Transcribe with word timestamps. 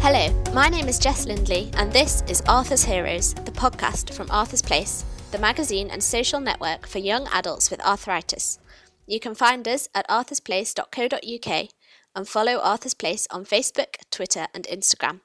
Hello, 0.00 0.32
my 0.52 0.68
name 0.68 0.88
is 0.88 0.98
Jess 0.98 1.26
Lindley, 1.26 1.70
and 1.74 1.92
this 1.92 2.24
is 2.26 2.42
Arthur's 2.48 2.84
Heroes, 2.84 3.34
the 3.34 3.52
podcast 3.52 4.12
from 4.12 4.30
Arthur's 4.30 4.62
Place, 4.62 5.04
the 5.30 5.38
magazine 5.38 5.88
and 5.90 6.02
social 6.02 6.40
network 6.40 6.86
for 6.86 6.98
young 6.98 7.28
adults 7.32 7.70
with 7.70 7.80
arthritis. 7.82 8.58
You 9.06 9.20
can 9.20 9.34
find 9.34 9.68
us 9.68 9.88
at 9.94 10.08
arthursplace.co.uk 10.08 11.68
and 12.16 12.28
follow 12.28 12.58
Arthur's 12.58 12.94
Place 12.94 13.28
on 13.30 13.44
Facebook, 13.44 13.96
Twitter, 14.10 14.46
and 14.52 14.64
Instagram. 14.64 15.20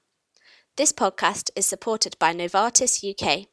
This 0.78 0.92
podcast 0.92 1.50
is 1.56 1.66
supported 1.66 2.18
by 2.20 2.34
Novartis 2.34 3.04
UK. 3.04 3.48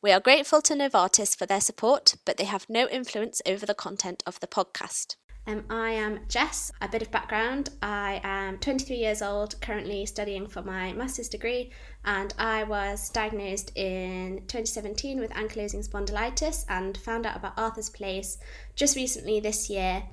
We 0.00 0.12
are 0.12 0.20
grateful 0.20 0.62
to 0.62 0.74
Novartis 0.74 1.36
for 1.36 1.44
their 1.44 1.60
support, 1.60 2.14
but 2.24 2.36
they 2.36 2.44
have 2.44 2.66
no 2.68 2.88
influence 2.88 3.42
over 3.44 3.66
the 3.66 3.74
content 3.74 4.22
of 4.26 4.38
the 4.38 4.46
podcast. 4.46 5.16
Um, 5.44 5.64
I 5.68 5.90
am 5.90 6.20
Jess. 6.28 6.70
A 6.80 6.86
bit 6.86 7.02
of 7.02 7.10
background 7.10 7.70
I 7.82 8.20
am 8.22 8.58
23 8.58 8.94
years 8.94 9.22
old, 9.22 9.60
currently 9.60 10.06
studying 10.06 10.46
for 10.46 10.62
my 10.62 10.92
master's 10.92 11.28
degree, 11.28 11.72
and 12.04 12.32
I 12.38 12.62
was 12.62 13.10
diagnosed 13.10 13.76
in 13.76 14.44
2017 14.46 15.18
with 15.18 15.32
ankylosing 15.32 15.84
spondylitis 15.84 16.64
and 16.68 16.96
found 16.96 17.26
out 17.26 17.34
about 17.34 17.58
Arthur's 17.58 17.90
Place 17.90 18.38
just 18.76 18.94
recently 18.94 19.40
this 19.40 19.68
year. 19.68 20.04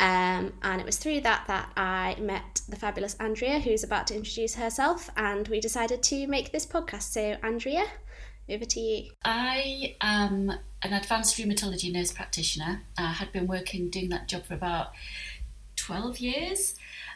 Um, 0.00 0.54
and 0.62 0.80
it 0.80 0.86
was 0.86 0.96
through 0.96 1.20
that 1.22 1.44
that 1.48 1.70
I 1.76 2.16
met 2.18 2.62
the 2.66 2.76
fabulous 2.76 3.14
Andrea, 3.16 3.58
who's 3.58 3.84
about 3.84 4.06
to 4.06 4.16
introduce 4.16 4.54
herself, 4.54 5.10
and 5.18 5.46
we 5.48 5.60
decided 5.60 6.02
to 6.04 6.26
make 6.28 6.50
this 6.50 6.64
podcast. 6.64 7.02
So, 7.02 7.36
Andrea, 7.42 7.84
over 8.50 8.64
to 8.64 8.80
you. 8.80 9.10
I 9.24 9.96
am 10.00 10.52
an 10.82 10.92
advanced 10.92 11.36
rheumatology 11.36 11.92
nurse 11.92 12.12
practitioner. 12.12 12.82
I 12.96 13.12
had 13.12 13.32
been 13.32 13.46
working 13.46 13.90
doing 13.90 14.08
that 14.10 14.28
job 14.28 14.46
for 14.46 14.54
about 14.54 14.92
12 15.76 16.18
years, 16.18 16.74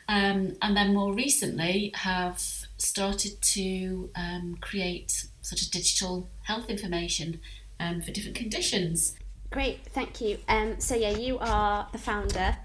um, 0.08 0.56
and 0.62 0.76
then 0.76 0.94
more 0.94 1.12
recently 1.12 1.92
have 1.94 2.40
started 2.76 3.40
to 3.40 4.10
um, 4.16 4.58
create 4.60 5.26
sort 5.42 5.62
of 5.62 5.70
digital 5.70 6.28
health 6.42 6.68
information 6.68 7.40
um, 7.80 8.00
for 8.00 8.12
different 8.12 8.36
conditions. 8.36 9.14
Great, 9.50 9.80
thank 9.86 10.20
you. 10.20 10.38
Um, 10.48 10.80
so, 10.80 10.94
yeah, 10.94 11.10
you 11.10 11.38
are 11.38 11.86
the 11.92 11.98
founder 11.98 12.56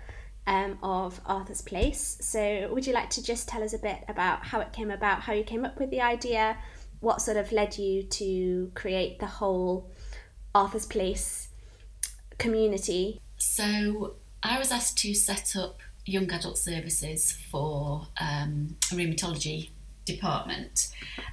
um, 0.46 0.78
of 0.82 1.20
Arthur's 1.26 1.62
Place. 1.62 2.18
So, 2.22 2.70
would 2.72 2.88
you 2.88 2.94
like 2.94 3.10
to 3.12 3.24
just 3.24 3.48
tell 3.50 3.62
us 3.62 3.74
a 3.74 3.80
bit 3.80 4.04
about 4.08 4.46
how 4.46 4.62
it 4.62 4.72
came 4.72 4.90
about, 4.90 5.22
how 5.22 5.34
you 5.34 5.44
came 5.44 5.66
up 5.66 5.78
with 5.80 5.90
the 5.90 6.02
idea, 6.02 6.58
what 7.00 7.22
sort 7.22 7.38
of 7.38 7.52
led 7.52 7.78
you 7.78 8.04
to 8.04 8.72
create 8.74 9.20
the 9.20 9.26
whole 9.26 9.90
Arthur's 10.54 10.86
Place 10.86 11.50
community? 12.38 13.22
So, 13.38 14.16
I 14.44 14.60
was 14.60 14.72
asked 14.72 14.98
to 15.00 15.14
set 15.14 15.56
up 15.56 15.80
young 16.06 16.32
adult 16.32 16.58
services 16.58 17.32
for 17.32 18.08
um, 18.20 18.78
a 18.92 18.96
rheumatology 18.96 19.70
department 20.06 20.90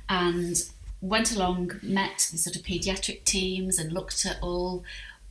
and 0.09 0.63
went 1.01 1.35
along, 1.35 1.73
met 1.83 2.29
the 2.33 2.39
sort 2.39 2.57
of 2.57 2.63
paediatric 2.63 3.25
teams 3.25 3.79
and 3.79 3.93
looked 3.93 4.27
at 4.27 4.39
all 4.43 4.83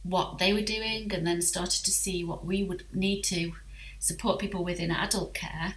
what 0.03 0.38
they 0.38 0.53
were 0.53 0.62
doing 0.62 1.12
and 1.14 1.25
then 1.25 1.42
started 1.42 1.84
to 1.86 1.92
see 1.92 2.23
what 2.23 2.45
we 2.45 2.64
would 2.64 2.84
need 2.94 3.23
to 3.23 3.53
support 4.00 4.40
people 4.40 4.64
within 4.64 4.92
adult 4.92 5.34
care, 5.34 5.75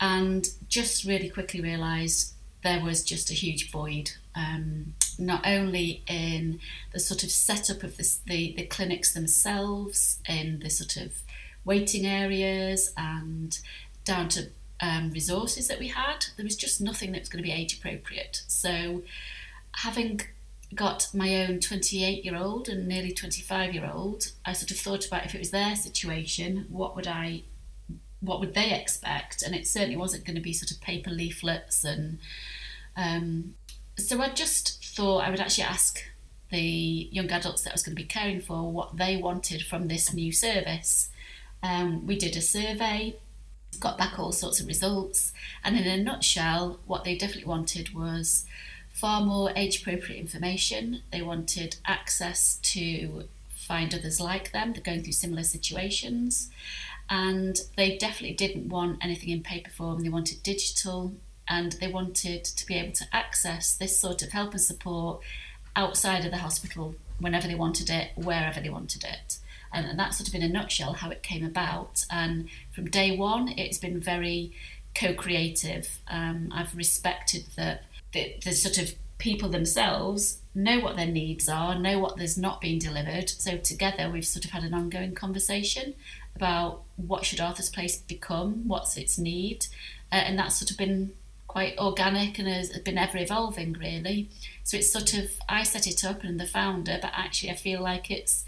and 0.00 0.48
just 0.68 1.04
really 1.04 1.28
quickly 1.28 1.60
realised 1.60 2.34
there 2.62 2.82
was 2.82 3.02
just 3.02 3.30
a 3.30 3.34
huge 3.34 3.70
void, 3.70 4.12
um, 4.34 4.94
not 5.18 5.46
only 5.46 6.02
in 6.08 6.60
the 6.92 7.00
sort 7.00 7.22
of 7.22 7.30
setup 7.30 7.82
of 7.82 7.96
the, 7.96 8.54
the 8.56 8.66
clinics 8.66 9.12
themselves, 9.12 10.18
in 10.28 10.60
the 10.60 10.70
sort 10.70 10.96
of 10.96 11.22
waiting 11.64 12.06
areas, 12.06 12.92
and 12.96 13.58
down 14.04 14.28
to 14.28 14.50
um, 14.80 15.10
resources 15.10 15.68
that 15.68 15.78
we 15.78 15.88
had. 15.88 16.26
There 16.36 16.44
was 16.44 16.56
just 16.56 16.80
nothing 16.80 17.12
that 17.12 17.20
was 17.20 17.28
going 17.28 17.42
to 17.42 17.48
be 17.48 17.54
age 17.54 17.78
appropriate. 17.78 18.42
So, 18.46 19.02
having 19.76 20.20
got 20.74 21.08
my 21.14 21.44
own 21.44 21.60
28 21.60 22.24
year 22.24 22.36
old 22.36 22.68
and 22.68 22.86
nearly 22.86 23.12
25 23.12 23.74
year 23.74 23.90
old, 23.92 24.32
I 24.44 24.52
sort 24.52 24.70
of 24.70 24.78
thought 24.78 25.06
about 25.06 25.24
if 25.24 25.34
it 25.34 25.38
was 25.38 25.50
their 25.50 25.76
situation, 25.76 26.66
what 26.68 26.94
would 26.96 27.06
I 27.06 27.42
what 28.20 28.40
would 28.40 28.54
they 28.54 28.72
expect? 28.72 29.42
And 29.42 29.54
it 29.54 29.66
certainly 29.66 29.96
wasn't 29.96 30.24
going 30.24 30.36
to 30.36 30.42
be 30.42 30.52
sort 30.52 30.70
of 30.70 30.80
paper 30.80 31.10
leaflets 31.10 31.84
and 31.84 32.18
um, 32.96 33.54
so 33.96 34.20
I 34.20 34.30
just 34.30 34.84
thought 34.84 35.18
I 35.18 35.30
would 35.30 35.40
actually 35.40 35.64
ask 35.64 36.02
the 36.50 37.08
young 37.12 37.30
adults 37.30 37.62
that 37.62 37.70
I 37.70 37.74
was 37.74 37.82
going 37.82 37.96
to 37.96 38.02
be 38.02 38.08
caring 38.08 38.40
for 38.40 38.72
what 38.72 38.96
they 38.96 39.16
wanted 39.16 39.62
from 39.62 39.88
this 39.88 40.12
new 40.12 40.32
service. 40.32 41.10
Um, 41.62 42.06
we 42.06 42.16
did 42.16 42.36
a 42.36 42.40
survey, 42.40 43.16
got 43.80 43.98
back 43.98 44.18
all 44.18 44.32
sorts 44.32 44.60
of 44.60 44.66
results, 44.66 45.32
and 45.62 45.76
in 45.76 45.86
a 45.86 46.02
nutshell, 46.02 46.80
what 46.86 47.04
they 47.04 47.16
definitely 47.16 47.48
wanted 47.48 47.94
was 47.94 48.46
far 48.92 49.20
more 49.20 49.52
age 49.54 49.80
appropriate 49.80 50.18
information. 50.18 51.02
They 51.12 51.22
wanted 51.22 51.76
access 51.84 52.56
to 52.62 53.24
find 53.48 53.94
others 53.94 54.20
like 54.20 54.52
them 54.52 54.72
that 54.72 54.78
are 54.78 54.90
going 54.90 55.02
through 55.02 55.12
similar 55.12 55.42
situations 55.42 56.50
and 57.10 57.58
they 57.76 57.96
definitely 57.96 58.36
didn't 58.36 58.68
want 58.68 59.02
anything 59.02 59.30
in 59.30 59.42
paper 59.42 59.70
form. 59.70 60.00
They 60.00 60.08
wanted 60.08 60.42
digital, 60.42 61.14
and 61.48 61.72
they 61.72 61.88
wanted 61.88 62.44
to 62.44 62.66
be 62.66 62.74
able 62.74 62.92
to 62.92 63.06
access 63.12 63.74
this 63.74 63.98
sort 63.98 64.22
of 64.22 64.32
help 64.32 64.52
and 64.52 64.60
support 64.60 65.22
outside 65.74 66.24
of 66.24 66.30
the 66.30 66.38
hospital 66.38 66.94
whenever 67.18 67.48
they 67.48 67.54
wanted 67.54 67.90
it, 67.90 68.10
wherever 68.16 68.60
they 68.60 68.68
wanted 68.68 69.04
it. 69.04 69.38
And, 69.72 69.86
and 69.86 69.98
that's 69.98 70.18
sort 70.18 70.28
of 70.28 70.34
in 70.34 70.42
a 70.42 70.48
nutshell 70.48 70.94
how 70.94 71.10
it 71.10 71.22
came 71.22 71.44
about. 71.44 72.04
And 72.10 72.48
from 72.70 72.90
day 72.90 73.16
one, 73.16 73.48
it's 73.56 73.78
been 73.78 74.00
very 74.00 74.52
co-creative. 74.94 75.98
Um, 76.08 76.50
I've 76.52 76.74
respected 76.76 77.44
that 77.56 77.84
the, 78.12 78.36
the 78.44 78.52
sort 78.52 78.78
of 78.78 78.94
people 79.18 79.48
themselves 79.48 80.38
know 80.54 80.80
what 80.80 80.96
their 80.96 81.06
needs 81.06 81.48
are, 81.48 81.78
know 81.78 81.98
what 81.98 82.16
there's 82.16 82.38
not 82.38 82.60
being 82.60 82.78
delivered. 82.78 83.28
So 83.28 83.58
together, 83.58 84.10
we've 84.10 84.26
sort 84.26 84.44
of 84.44 84.52
had 84.52 84.64
an 84.64 84.74
ongoing 84.74 85.14
conversation 85.14 85.94
about 86.38 86.82
what 86.96 87.24
should 87.24 87.40
Arthur's 87.40 87.70
Place 87.70 87.96
become, 87.96 88.66
what's 88.68 88.96
its 88.96 89.18
need, 89.18 89.66
uh, 90.12 90.16
and 90.16 90.38
that's 90.38 90.56
sort 90.56 90.70
of 90.70 90.76
been 90.76 91.12
quite 91.48 91.78
organic 91.78 92.38
and 92.38 92.46
has 92.46 92.70
been 92.80 92.98
ever 92.98 93.18
evolving 93.18 93.72
really. 93.72 94.30
So 94.62 94.76
it's 94.76 94.92
sort 94.92 95.14
of 95.14 95.30
I 95.48 95.62
set 95.64 95.86
it 95.86 96.04
up 96.04 96.22
and 96.22 96.38
the 96.38 96.46
founder, 96.46 96.98
but 97.02 97.10
actually 97.14 97.50
I 97.50 97.54
feel 97.54 97.82
like 97.82 98.10
it's 98.10 98.44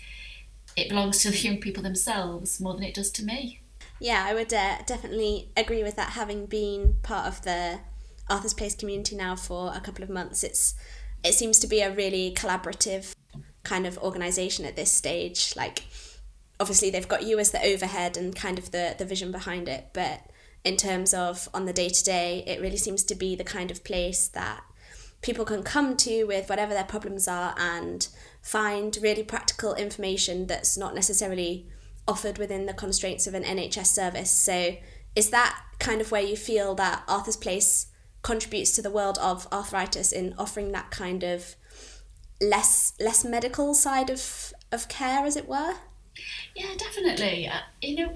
it 0.76 0.88
belongs 0.88 1.22
to 1.22 1.30
the 1.32 1.38
young 1.38 1.58
people 1.58 1.82
themselves 1.82 2.60
more 2.60 2.74
than 2.74 2.84
it 2.84 2.94
does 2.94 3.10
to 3.12 3.24
me. 3.24 3.60
Yeah, 3.98 4.24
I 4.26 4.34
would 4.34 4.54
uh, 4.54 4.78
definitely 4.86 5.50
agree 5.56 5.82
with 5.82 5.96
that. 5.96 6.10
Having 6.10 6.46
been 6.46 6.96
part 7.02 7.26
of 7.26 7.42
the 7.42 7.80
Arthur's 8.30 8.54
Place 8.54 8.74
community 8.74 9.16
now 9.16 9.36
for 9.36 9.72
a 9.74 9.80
couple 9.80 10.04
of 10.04 10.10
months, 10.10 10.44
it's 10.44 10.74
it 11.24 11.34
seems 11.34 11.58
to 11.58 11.66
be 11.66 11.80
a 11.80 11.94
really 11.94 12.32
collaborative 12.34 13.12
kind 13.62 13.86
of 13.86 13.98
organization 13.98 14.64
at 14.64 14.76
this 14.76 14.92
stage. 14.92 15.54
Like 15.56 15.84
obviously 16.60 16.90
they've 16.90 17.08
got 17.08 17.24
you 17.24 17.38
as 17.38 17.50
the 17.50 17.64
overhead 17.64 18.16
and 18.16 18.36
kind 18.36 18.58
of 18.58 18.70
the 18.70 18.94
the 18.98 19.04
vision 19.04 19.32
behind 19.32 19.68
it 19.68 19.88
but 19.92 20.20
in 20.62 20.76
terms 20.76 21.12
of 21.14 21.48
on 21.54 21.64
the 21.64 21.72
day 21.72 21.88
to 21.88 22.04
day 22.04 22.44
it 22.46 22.60
really 22.60 22.76
seems 22.76 23.02
to 23.02 23.14
be 23.14 23.34
the 23.34 23.44
kind 23.44 23.70
of 23.70 23.82
place 23.82 24.28
that 24.28 24.62
people 25.22 25.44
can 25.44 25.62
come 25.62 25.96
to 25.96 26.24
with 26.24 26.48
whatever 26.48 26.72
their 26.72 26.84
problems 26.84 27.28
are 27.28 27.54
and 27.58 28.08
find 28.42 28.98
really 29.02 29.22
practical 29.22 29.74
information 29.74 30.46
that's 30.46 30.76
not 30.78 30.94
necessarily 30.94 31.66
offered 32.08 32.38
within 32.38 32.66
the 32.66 32.74
constraints 32.74 33.26
of 33.26 33.34
an 33.34 33.44
NHS 33.44 33.86
service. 33.86 34.30
So 34.30 34.76
is 35.14 35.30
that 35.30 35.62
kind 35.78 36.00
of 36.00 36.10
where 36.10 36.22
you 36.22 36.36
feel 36.36 36.74
that 36.76 37.02
Arthur's 37.06 37.36
Place 37.36 37.86
contributes 38.22 38.72
to 38.72 38.82
the 38.82 38.90
world 38.90 39.18
of 39.18 39.46
arthritis 39.52 40.12
in 40.12 40.34
offering 40.38 40.72
that 40.72 40.90
kind 40.90 41.22
of 41.22 41.56
less 42.40 42.94
less 42.98 43.24
medical 43.24 43.74
side 43.74 44.08
of 44.08 44.52
of 44.72 44.88
care 44.88 45.26
as 45.26 45.36
it 45.36 45.48
were 45.48 45.74
yeah, 46.54 46.74
definitely. 46.76 47.48
Uh, 47.48 47.60
you 47.82 47.96
know, 47.96 48.14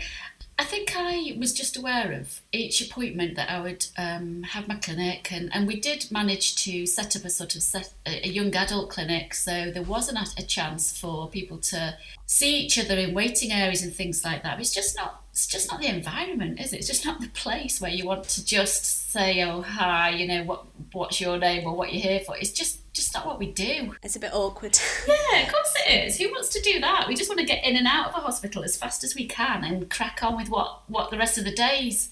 I 0.59 0.65
think 0.65 0.93
I 0.97 1.35
was 1.37 1.53
just 1.53 1.77
aware 1.77 2.13
of 2.13 2.41
each 2.53 2.81
appointment 2.81 3.35
that 3.35 3.51
I 3.51 3.61
would 3.61 3.87
um, 3.99 4.45
have 4.45 4.69
my 4.69 4.77
clinic, 4.77 5.33
and, 5.33 5.51
and 5.53 5.67
we 5.67 5.81
did 5.81 6.07
manage 6.13 6.55
to 6.65 6.87
set 6.87 7.17
up 7.17 7.25
a 7.25 7.31
sort 7.31 7.57
of 7.57 7.63
set, 7.63 7.93
a 8.07 8.29
young 8.29 8.55
adult 8.55 8.91
clinic, 8.91 9.35
so 9.35 9.73
there 9.73 9.83
wasn't 9.83 10.19
a, 10.19 10.43
a 10.43 10.47
chance 10.47 10.97
for 10.97 11.29
people 11.29 11.59
to 11.59 11.97
see 12.27 12.57
each 12.59 12.79
other 12.79 12.97
in 12.97 13.15
waiting 13.15 13.51
areas 13.51 13.83
and 13.83 13.93
things 13.93 14.25
like 14.25 14.45
that. 14.45 14.61
It's 14.61 14.73
just 14.73 14.97
not 14.97 15.24
it's 15.35 15.49
just 15.49 15.69
not 15.69 15.81
the 15.81 15.89
environment, 15.89 16.61
is 16.61 16.73
it? 16.73 16.77
It's 16.77 16.87
just 16.87 17.05
not 17.05 17.21
the 17.21 17.27
place 17.27 17.81
where 17.81 17.91
you 17.91 18.07
want 18.07 18.23
to 18.23 18.45
just 18.45 19.11
say, 19.11 19.43
"Oh, 19.43 19.63
hi," 19.63 20.11
you 20.11 20.29
know, 20.29 20.45
what 20.45 20.65
what's 20.93 21.21
your 21.21 21.39
name 21.39 21.67
or 21.67 21.75
what 21.75 21.93
you're 21.93 22.03
here 22.03 22.21
for. 22.21 22.37
It's 22.37 22.53
just 22.53 22.79
just 22.93 23.13
not 23.15 23.27
what 23.27 23.41
we 23.41 23.51
do. 23.51 23.97
It's 24.05 24.15
a 24.15 24.21
bit 24.21 24.33
awkward. 24.33 24.79
yeah, 25.09 25.41
of 25.41 25.53
course 25.53 25.75
it 25.89 26.07
is. 26.07 26.19
Who 26.19 26.31
wants 26.31 26.51
to 26.51 26.61
do 26.61 26.79
that? 26.79 27.07
We 27.09 27.17
just 27.17 27.29
want 27.29 27.41
to 27.41 27.47
get 27.47 27.65
in 27.65 27.75
and 27.75 27.89
out 27.89 28.11
of 28.11 28.15
a 28.15 28.21
hospital 28.21 28.63
as 28.63 28.77
fast 28.77 29.03
as 29.03 29.17
we 29.17 29.27
can 29.27 29.65
and 29.65 29.91
crack 29.91 30.21
on 30.23 30.37
with 30.37 30.51
what 30.51 30.89
what 30.89 31.11
the 31.11 31.19
rest 31.19 31.37
of 31.37 31.43
the 31.43 31.51
days 31.51 32.11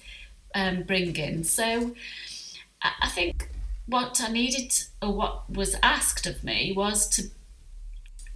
um, 0.56 0.82
bring 0.82 1.14
in. 1.14 1.44
So, 1.44 1.94
I, 2.82 2.90
I 3.02 3.08
think 3.08 3.50
what 3.86 4.20
I 4.20 4.32
needed 4.32 4.74
or 5.00 5.12
what 5.12 5.48
was 5.48 5.76
asked 5.80 6.26
of 6.26 6.42
me 6.42 6.72
was 6.76 7.08
to 7.10 7.28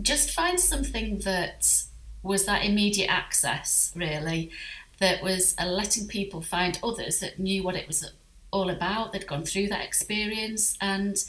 just 0.00 0.30
find 0.30 0.60
something 0.60 1.18
that 1.24 1.85
was 2.26 2.44
that 2.46 2.64
immediate 2.64 3.10
access, 3.10 3.92
really, 3.94 4.50
that 4.98 5.22
was 5.22 5.54
uh, 5.58 5.66
letting 5.66 6.06
people 6.06 6.40
find 6.40 6.78
others 6.82 7.20
that 7.20 7.38
knew 7.38 7.62
what 7.62 7.74
it 7.74 7.86
was 7.86 8.10
all 8.50 8.70
about, 8.70 9.12
they'd 9.12 9.26
gone 9.26 9.44
through 9.44 9.68
that 9.68 9.84
experience, 9.84 10.76
and 10.80 11.24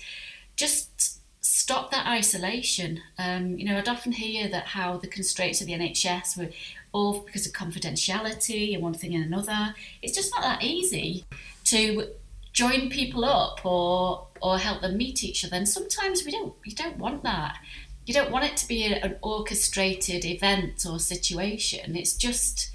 just 0.55 1.19
stop 1.41 1.91
that 1.91 2.05
isolation. 2.05 3.01
Um, 3.17 3.57
you 3.57 3.65
know, 3.65 3.77
I'd 3.77 3.87
often 3.87 4.11
hear 4.11 4.47
that 4.49 4.67
how 4.67 4.97
the 4.97 5.07
constraints 5.07 5.61
of 5.61 5.67
the 5.67 5.73
NHS 5.73 6.37
were 6.37 6.49
all 6.91 7.21
because 7.21 7.45
of 7.45 7.53
confidentiality 7.53 8.73
and 8.73 8.83
one 8.83 8.93
thing 8.93 9.15
and 9.15 9.25
another. 9.25 9.75
It's 10.01 10.15
just 10.15 10.33
not 10.33 10.41
that 10.43 10.63
easy 10.63 11.25
to 11.65 12.07
join 12.53 12.89
people 12.89 13.23
up 13.23 13.65
or 13.65 14.27
or 14.41 14.57
help 14.57 14.81
them 14.81 14.97
meet 14.97 15.23
each 15.23 15.45
other. 15.45 15.55
And 15.55 15.67
sometimes 15.67 16.25
we 16.25 16.31
don't 16.31 16.53
you 16.65 16.75
don't 16.75 16.97
want 16.97 17.23
that. 17.23 17.57
You 18.07 18.13
don't 18.13 18.31
want 18.31 18.45
it 18.45 18.55
to 18.57 18.67
be 18.67 18.85
a, 18.85 19.03
an 19.03 19.17
orchestrated 19.21 20.23
event 20.23 20.85
or 20.89 20.97
situation. 20.97 21.97
It's 21.97 22.15
just 22.15 22.71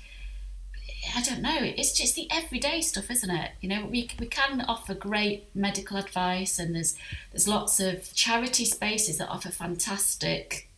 I 1.16 1.22
don't 1.22 1.40
know. 1.40 1.58
It's 1.60 1.92
just 1.92 2.14
the 2.14 2.28
everyday 2.30 2.80
stuff, 2.82 3.10
isn't 3.10 3.30
it? 3.30 3.52
You 3.60 3.68
know, 3.70 3.86
we, 3.86 4.08
we 4.20 4.26
can 4.26 4.60
offer 4.60 4.94
great 4.94 5.48
medical 5.54 5.96
advice, 5.96 6.58
and 6.58 6.74
there's 6.74 6.96
there's 7.32 7.48
lots 7.48 7.80
of 7.80 8.12
charity 8.14 8.66
spaces 8.66 9.18
that 9.18 9.30
offer 9.30 9.50
fantastic 9.50 10.68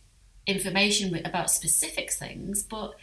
information 0.47 1.13
about 1.25 1.51
specific 1.51 2.11
things. 2.11 2.63
But 2.63 2.95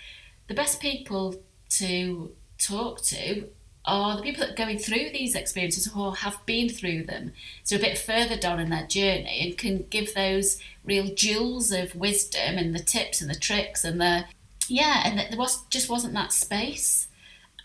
the 0.49 0.55
best 0.55 0.81
people 0.81 1.37
to 1.71 2.33
talk 2.59 3.03
to 3.03 3.49
are 3.85 4.17
the 4.17 4.23
people 4.23 4.41
that 4.41 4.53
are 4.53 4.65
going 4.65 4.79
through 4.79 5.11
these 5.11 5.35
experiences 5.35 5.91
or 5.95 6.17
have 6.17 6.45
been 6.47 6.69
through 6.69 7.05
them, 7.05 7.33
so 7.65 7.77
a 7.77 7.81
bit 7.81 7.99
further 7.99 8.37
down 8.37 8.61
in 8.61 8.71
their 8.71 8.87
journey, 8.87 9.41
and 9.41 9.59
can 9.59 9.87
give 9.91 10.15
those 10.15 10.61
real 10.85 11.15
jewels 11.15 11.73
of 11.73 11.95
wisdom 11.95 12.59
and 12.59 12.75
the 12.75 12.83
tips 12.83 13.21
and 13.21 13.31
the 13.31 13.35
tricks 13.35 13.85
and 13.85 14.01
the 14.01 14.25
yeah, 14.69 15.03
and 15.05 15.19
there 15.19 15.39
was 15.39 15.63
just 15.67 15.91
wasn't 15.91 16.15
that 16.15 16.33
space 16.33 17.09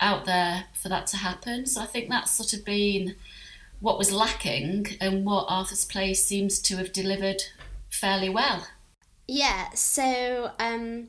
out 0.00 0.24
there 0.24 0.64
for 0.74 0.88
that 0.88 1.06
to 1.08 1.16
happen. 1.16 1.66
So 1.66 1.80
I 1.80 1.86
think 1.86 2.08
that's 2.08 2.32
sort 2.32 2.52
of 2.52 2.64
been 2.64 3.14
what 3.80 3.98
was 3.98 4.12
lacking 4.12 4.96
and 5.00 5.24
what 5.24 5.46
Arthur's 5.48 5.84
Place 5.84 6.24
seems 6.24 6.58
to 6.60 6.76
have 6.76 6.92
delivered 6.92 7.42
fairly 7.88 8.28
well. 8.28 8.66
Yeah, 9.26 9.70
so 9.70 10.52
um, 10.58 11.08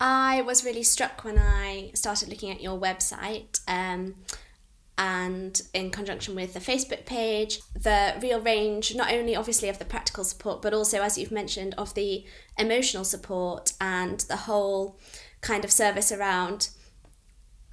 I 0.00 0.42
was 0.42 0.64
really 0.64 0.82
struck 0.82 1.24
when 1.24 1.38
I 1.38 1.90
started 1.94 2.28
looking 2.28 2.50
at 2.50 2.60
your 2.60 2.78
website. 2.78 3.60
Um, 3.66 4.16
and 4.96 5.62
in 5.74 5.90
conjunction 5.90 6.34
with 6.34 6.54
the 6.54 6.60
Facebook 6.60 7.06
page, 7.06 7.60
the 7.74 8.14
real 8.20 8.40
range, 8.40 8.96
not 8.96 9.12
only 9.12 9.36
obviously 9.36 9.68
of 9.68 9.78
the 9.78 9.84
practical 9.84 10.24
support, 10.24 10.60
but 10.60 10.74
also, 10.74 11.02
as 11.02 11.16
you've 11.16 11.30
mentioned, 11.30 11.74
of 11.78 11.94
the 11.94 12.24
emotional 12.58 13.04
support 13.04 13.72
and 13.80 14.20
the 14.20 14.36
whole 14.36 14.98
kind 15.40 15.64
of 15.64 15.70
service 15.70 16.10
around 16.10 16.70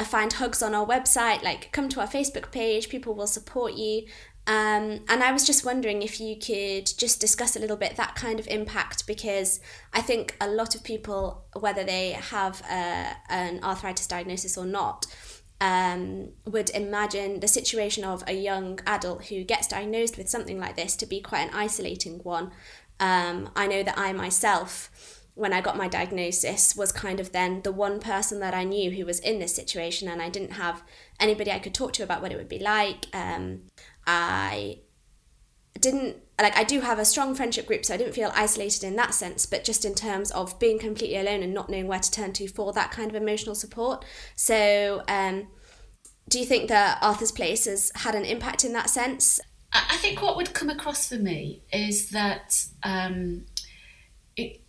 find 0.04 0.34
hugs 0.34 0.62
on 0.62 0.76
our 0.76 0.86
website, 0.86 1.42
like 1.42 1.72
come 1.72 1.90
to 1.90 2.02
our 2.02 2.08
Facebook 2.08 2.52
page, 2.52 2.90
people 2.90 3.16
will 3.16 3.28
support 3.28 3.74
you. 3.74 4.06
Um, 4.48 5.00
and 5.10 5.24
I 5.24 5.32
was 5.32 5.46
just 5.46 5.66
wondering 5.66 6.04
if 6.04 6.20
you 6.20 6.36
could 6.36 6.86
just 6.98 7.20
discuss 7.20 7.56
a 7.56 7.60
little 7.60 7.78
bit 7.78 7.96
that 7.96 8.16
kind 8.16 8.40
of 8.40 8.48
impact 8.48 9.08
because 9.08 9.60
I 9.92 10.02
think 10.02 10.36
a 10.40 10.48
lot 10.48 10.76
of 10.76 10.84
people, 10.84 11.46
whether 11.60 11.84
they 11.84 12.12
have 12.12 12.62
a, 12.70 13.16
an 13.30 13.64
arthritis 13.64 14.06
diagnosis 14.06 14.56
or 14.56 14.66
not, 14.66 15.08
um, 15.62 16.30
would 16.46 16.70
imagine 16.72 17.40
the 17.40 17.48
situation 17.48 18.04
of 18.04 18.24
a 18.28 18.34
young 18.34 18.80
adult 18.86 19.26
who 19.26 19.44
gets 19.44 19.68
diagnosed 19.68 20.18
with 20.18 20.30
something 20.30 20.60
like 20.60 20.76
this 20.76 20.96
to 20.98 21.08
be 21.08 21.22
quite 21.22 21.50
an 21.50 21.56
isolating 21.56 22.20
one. 22.20 22.52
Um, 23.00 23.50
I 23.56 23.66
know 23.66 23.82
that 23.82 23.98
I 23.98 24.14
myself 24.14 24.92
when 25.36 25.52
I 25.52 25.60
got 25.60 25.76
my 25.76 25.90
diagnosis 25.90 26.78
was 26.78 26.94
kind 26.94 27.20
of 27.20 27.34
then 27.34 27.62
the 27.64 27.72
one 27.72 28.00
person 28.00 28.40
that 28.40 28.54
I 28.54 28.64
knew 28.64 28.92
who 28.92 29.06
was 29.06 29.20
in 29.20 29.40
this 29.40 29.54
situation, 29.54 30.08
and 30.08 30.22
I 30.22 30.30
didn't 30.30 30.54
have 30.54 30.82
anybody 31.20 31.52
I 31.52 31.60
could 31.60 31.74
talk 31.74 31.92
to 31.94 32.04
about 32.04 32.22
what 32.22 32.32
it 32.32 32.38
would 32.38 32.50
be 32.50 32.60
like. 32.60 33.08
Um, 33.14 33.64
I 34.08 34.80
didn't 35.80 36.18
like 36.42 36.58
I 36.58 36.64
do 36.64 36.82
have 36.82 37.00
a 37.00 37.06
strong 37.06 37.36
friendship 37.36 37.66
group, 37.66 37.86
so 37.86 37.94
I 37.94 37.98
didn't 37.98 38.14
feel 38.14 38.32
isolated 38.36 38.84
in 38.84 38.96
that 38.98 39.14
sense, 39.14 39.46
but 39.46 39.64
just 39.64 39.86
in 39.86 39.96
terms 39.96 40.32
of 40.32 40.60
being 40.60 40.80
completely 40.80 41.18
alone 41.18 41.44
and 41.44 41.54
not 41.54 41.70
knowing 41.70 41.88
where 41.88 42.00
to 42.00 42.12
turn 42.12 42.34
to 42.34 42.48
for 42.48 42.74
that 42.74 42.92
kind 42.92 43.10
of 43.10 43.16
emotional 43.16 43.56
support. 43.56 44.04
So, 44.36 45.04
um, 45.08 45.48
do 46.28 46.40
you 46.40 46.46
think 46.46 46.70
that 46.70 46.98
Arthur's 47.02 47.32
Place 47.32 47.66
has 47.66 47.92
had 47.96 48.16
an 48.16 48.26
impact 48.26 48.66
in 48.66 48.74
that 48.74 48.90
sense? 48.90 49.40
I 49.72 49.98
think 49.98 50.22
what 50.22 50.38
would 50.38 50.54
come 50.54 50.70
across 50.70 51.10
for 51.10 51.16
me 51.16 51.62
is 51.72 52.10
that 52.12 52.66
um, 52.84 53.46
it, 54.38 54.62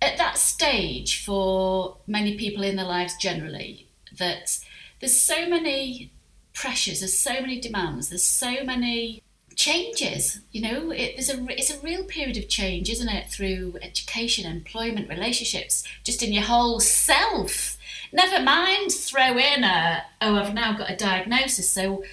at 0.00 0.18
that 0.18 0.38
stage 0.38 1.24
for 1.24 1.98
many 2.06 2.36
people 2.36 2.62
in 2.62 2.76
their 2.76 2.86
lives 2.86 3.16
generally 3.16 3.88
that 4.18 4.58
there's 5.00 5.18
so 5.20 5.48
many 5.48 6.12
pressures 6.60 7.00
there's 7.00 7.16
so 7.16 7.40
many 7.40 7.58
demands 7.58 8.10
there's 8.10 8.22
so 8.22 8.62
many 8.64 9.22
changes 9.56 10.40
you 10.52 10.60
know? 10.60 10.90
It, 10.90 11.16
there's 11.16 11.30
a 11.30 11.46
it's 11.50 11.70
a 11.70 11.80
real 11.80 12.04
period 12.04 12.36
of 12.36 12.48
change 12.48 12.90
isn't 12.90 13.08
it 13.08 13.30
through 13.30 13.78
education 13.82 14.50
employment 14.50 15.08
relationships 15.08 15.84
just 16.04 16.22
in 16.22 16.32
your 16.32 16.44
whole 16.44 16.80
self. 16.80 17.76
Never 18.12 18.42
mind 18.42 18.92
throw 18.92 19.38
in 19.38 19.64
a 19.64 20.02
oh 20.20 20.36
i've 20.36 20.54
now 20.54 20.76
got 20.76 20.90
a 20.90 20.96
diagnosis. 20.96 21.68
So 21.68 22.04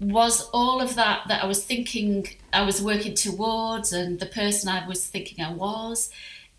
was 0.00 0.48
all 0.52 0.80
of 0.80 0.96
that 0.96 1.28
that 1.28 1.44
i 1.44 1.46
was 1.46 1.64
thinking 1.64 2.26
i 2.52 2.62
was 2.64 2.82
working 2.82 3.14
towards 3.14 3.92
and 3.92 4.18
the 4.18 4.26
person 4.26 4.68
i 4.68 4.84
was 4.84 5.06
thinking 5.06 5.44
i 5.44 5.52
was 5.52 6.10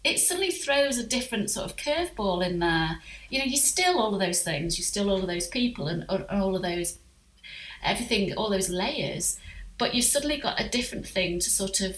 it 0.04 0.20
suddenly 0.20 0.52
throws 0.52 0.98
a 0.98 1.06
different 1.06 1.50
sort 1.50 1.66
of 1.66 1.78
curveball 1.78 2.46
in 2.46 2.60
there. 2.60 3.00
You 3.30 3.40
know, 3.40 3.46
you're 3.46 3.56
still 3.56 4.00
all 4.00 4.14
of 4.14 4.20
those 4.20 4.44
things, 4.44 4.78
you're 4.78 4.84
still 4.84 5.10
all 5.10 5.22
of 5.22 5.28
those 5.28 5.48
people 5.48 5.88
and, 5.88 6.06
and 6.10 6.26
all 6.30 6.56
of 6.56 6.62
those, 6.62 7.00
everything, 7.84 8.34
all 8.34 8.50
those 8.50 8.70
layers, 8.70 9.40
but 9.78 9.94
you've 9.94 10.06
suddenly 10.06 10.38
got 10.38 10.60
a 10.60 10.70
different 10.70 11.08
thing 11.08 11.40
to 11.40 11.50
sort 11.50 11.82
of 11.82 11.98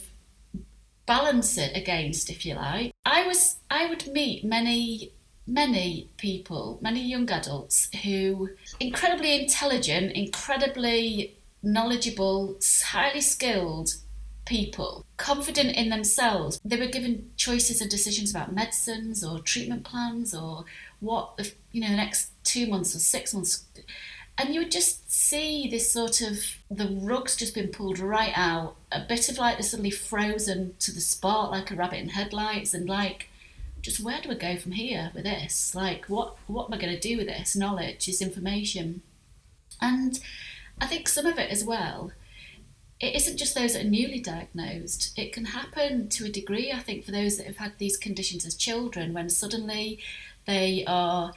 balance 1.05 1.57
it 1.57 1.75
against, 1.75 2.29
if 2.29 2.45
you 2.45 2.55
like. 2.55 2.93
I 3.05 3.27
was, 3.27 3.57
I 3.69 3.87
would 3.87 4.07
meet 4.07 4.43
many, 4.43 5.11
many 5.45 6.09
people, 6.17 6.79
many 6.81 7.01
young 7.01 7.29
adults 7.29 7.89
who 8.03 8.49
incredibly 8.79 9.39
intelligent, 9.39 10.13
incredibly 10.13 11.37
knowledgeable, 11.61 12.57
highly 12.83 13.21
skilled, 13.21 13.95
people 14.45 15.05
confident 15.17 15.75
in 15.75 15.89
themselves. 15.89 16.59
They 16.63 16.77
were 16.77 16.87
given 16.87 17.31
choices 17.35 17.81
and 17.81 17.89
decisions 17.89 18.31
about 18.31 18.53
medicines 18.53 19.23
or 19.23 19.39
treatment 19.39 19.83
plans 19.83 20.33
or 20.33 20.65
what 20.99 21.37
the, 21.37 21.51
you 21.71 21.81
know 21.81 21.89
the 21.89 21.95
next 21.95 22.31
two 22.43 22.67
months 22.67 22.95
or 22.95 22.99
six 22.99 23.33
months, 23.33 23.65
and 24.37 24.53
you 24.53 24.61
would 24.61 24.71
just 24.71 25.11
see 25.11 25.67
this 25.69 25.91
sort 25.91 26.21
of 26.21 26.39
the 26.69 26.87
rug's 26.87 27.35
just 27.35 27.53
been 27.53 27.69
pulled 27.69 27.99
right 27.99 28.33
out. 28.35 28.75
A 28.91 29.01
bit 29.07 29.29
of 29.29 29.37
like 29.37 29.55
they're 29.55 29.63
suddenly 29.63 29.91
frozen 29.91 30.75
to 30.79 30.91
the 30.91 31.01
spot 31.01 31.51
like 31.51 31.71
a 31.71 31.75
rabbit 31.75 31.99
in 31.99 32.09
headlights, 32.09 32.73
and 32.73 32.87
like 32.87 33.29
just 33.81 33.99
where 33.99 34.21
do 34.21 34.31
I 34.31 34.35
go 34.35 34.57
from 34.57 34.73
here 34.73 35.11
with 35.13 35.23
this? 35.23 35.73
Like 35.75 36.05
what 36.05 36.35
what 36.47 36.67
am 36.67 36.73
I 36.73 36.77
going 36.77 36.93
to 36.93 36.99
do 36.99 37.17
with 37.17 37.27
this 37.27 37.55
knowledge, 37.55 38.05
this 38.05 38.21
information? 38.21 39.01
And 39.81 40.19
I 40.79 40.87
think 40.87 41.07
some 41.07 41.25
of 41.25 41.39
it 41.39 41.51
as 41.51 41.63
well 41.63 42.11
it 42.99 43.15
isn't 43.15 43.37
just 43.37 43.55
those 43.55 43.73
that 43.73 43.85
are 43.85 43.89
newly 43.89 44.19
diagnosed. 44.19 45.17
It 45.17 45.33
can 45.33 45.45
happen 45.45 46.07
to 46.09 46.25
a 46.25 46.29
degree, 46.29 46.71
I 46.71 46.79
think, 46.79 47.03
for 47.03 47.11
those 47.11 47.37
that 47.37 47.45
have 47.45 47.57
had 47.57 47.73
these 47.77 47.97
conditions 47.97 48.45
as 48.45 48.55
children 48.55 49.13
when 49.13 49.29
suddenly 49.29 49.99
they 50.47 50.85
are, 50.87 51.33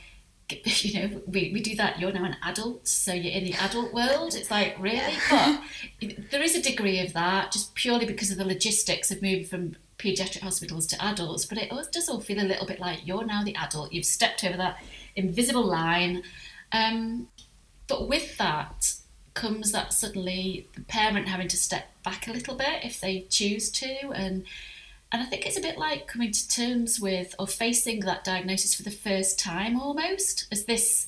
you 0.65 1.01
know, 1.01 1.23
we, 1.27 1.51
we 1.53 1.61
do 1.61 1.75
that, 1.77 1.99
you're 1.99 2.13
now 2.13 2.25
an 2.25 2.37
adult, 2.43 2.89
so 2.89 3.13
you're 3.13 3.33
in 3.33 3.45
the 3.45 3.55
adult 3.55 3.93
world. 3.93 4.35
It's 4.35 4.51
like, 4.51 4.77
really? 4.79 5.15
But 5.31 5.61
there 6.31 6.43
is 6.43 6.55
a 6.55 6.63
degree 6.63 7.01
of 7.01 7.13
that 7.13 7.53
just 7.53 7.75
purely 7.75 8.07
because 8.07 8.31
of 8.31 8.39
the 8.39 8.45
logistics 8.45 9.11
of 9.11 9.23
moving 9.23 9.45
from 9.45 9.77
paediatric 9.99 10.41
hospitals 10.41 10.87
to 10.87 11.05
adults, 11.05 11.45
but 11.45 11.59
it 11.59 11.71
does 11.93 12.09
all 12.09 12.21
feel 12.21 12.41
a 12.41 12.47
little 12.47 12.67
bit 12.67 12.81
like 12.81 13.07
you're 13.07 13.27
now 13.27 13.43
the 13.43 13.57
adult, 13.57 13.93
you've 13.93 14.05
stepped 14.05 14.45
over 14.45 14.57
that 14.57 14.83
invisible 15.17 15.65
line. 15.65 16.23
Um, 16.73 17.29
but 17.89 18.09
with 18.09 18.39
that, 18.39 18.95
comes 19.35 19.71
that 19.71 19.93
suddenly 19.93 20.67
the 20.75 20.81
parent 20.83 21.29
having 21.29 21.47
to 21.47 21.57
step 21.57 21.87
back 22.03 22.27
a 22.27 22.33
little 22.33 22.57
bit 22.57 22.85
if 22.85 23.01
they 23.01 23.21
choose 23.31 23.71
to 23.71 24.11
and 24.11 24.45
and 25.13 25.23
I 25.23 25.27
think 25.27 25.47
it's 25.47 25.59
a 25.59 25.63
bit 25.63 25.79
like 25.79 26.07
coming 26.07 26.33
to 26.33 26.49
terms 26.49 27.01
with 27.01 27.35
or 27.39 27.47
facing 27.47 28.01
that 28.01 28.25
diagnosis 28.25 28.75
for 28.75 28.83
the 28.83 28.91
first 28.91 29.39
time 29.39 29.81
almost 29.81 30.47
as 30.53 30.65
this 30.65 31.07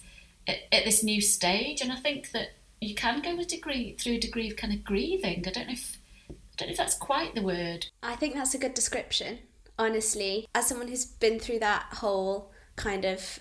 at, 0.48 0.56
this 0.70 1.02
new 1.02 1.20
stage. 1.20 1.80
And 1.80 1.92
I 1.92 1.96
think 1.96 2.32
that 2.32 2.48
you 2.80 2.94
can 2.94 3.20
go 3.20 3.38
a 3.38 3.44
degree 3.44 3.96
through 4.00 4.14
a 4.14 4.20
degree 4.20 4.48
of 4.50 4.56
kind 4.56 4.72
of 4.72 4.84
grieving. 4.84 5.44
I 5.46 5.50
don't 5.50 5.66
know 5.66 5.74
if 5.74 5.98
I 6.30 6.34
don't 6.56 6.68
know 6.68 6.72
if 6.72 6.78
that's 6.78 6.96
quite 6.96 7.34
the 7.34 7.42
word. 7.42 7.86
I 8.02 8.16
think 8.16 8.34
that's 8.34 8.54
a 8.54 8.58
good 8.58 8.74
description 8.74 9.40
honestly. 9.80 10.46
As 10.54 10.66
someone 10.66 10.88
who's 10.88 11.06
been 11.06 11.40
through 11.40 11.60
that 11.60 11.86
whole 11.94 12.52
kind 12.76 13.04
of 13.04 13.40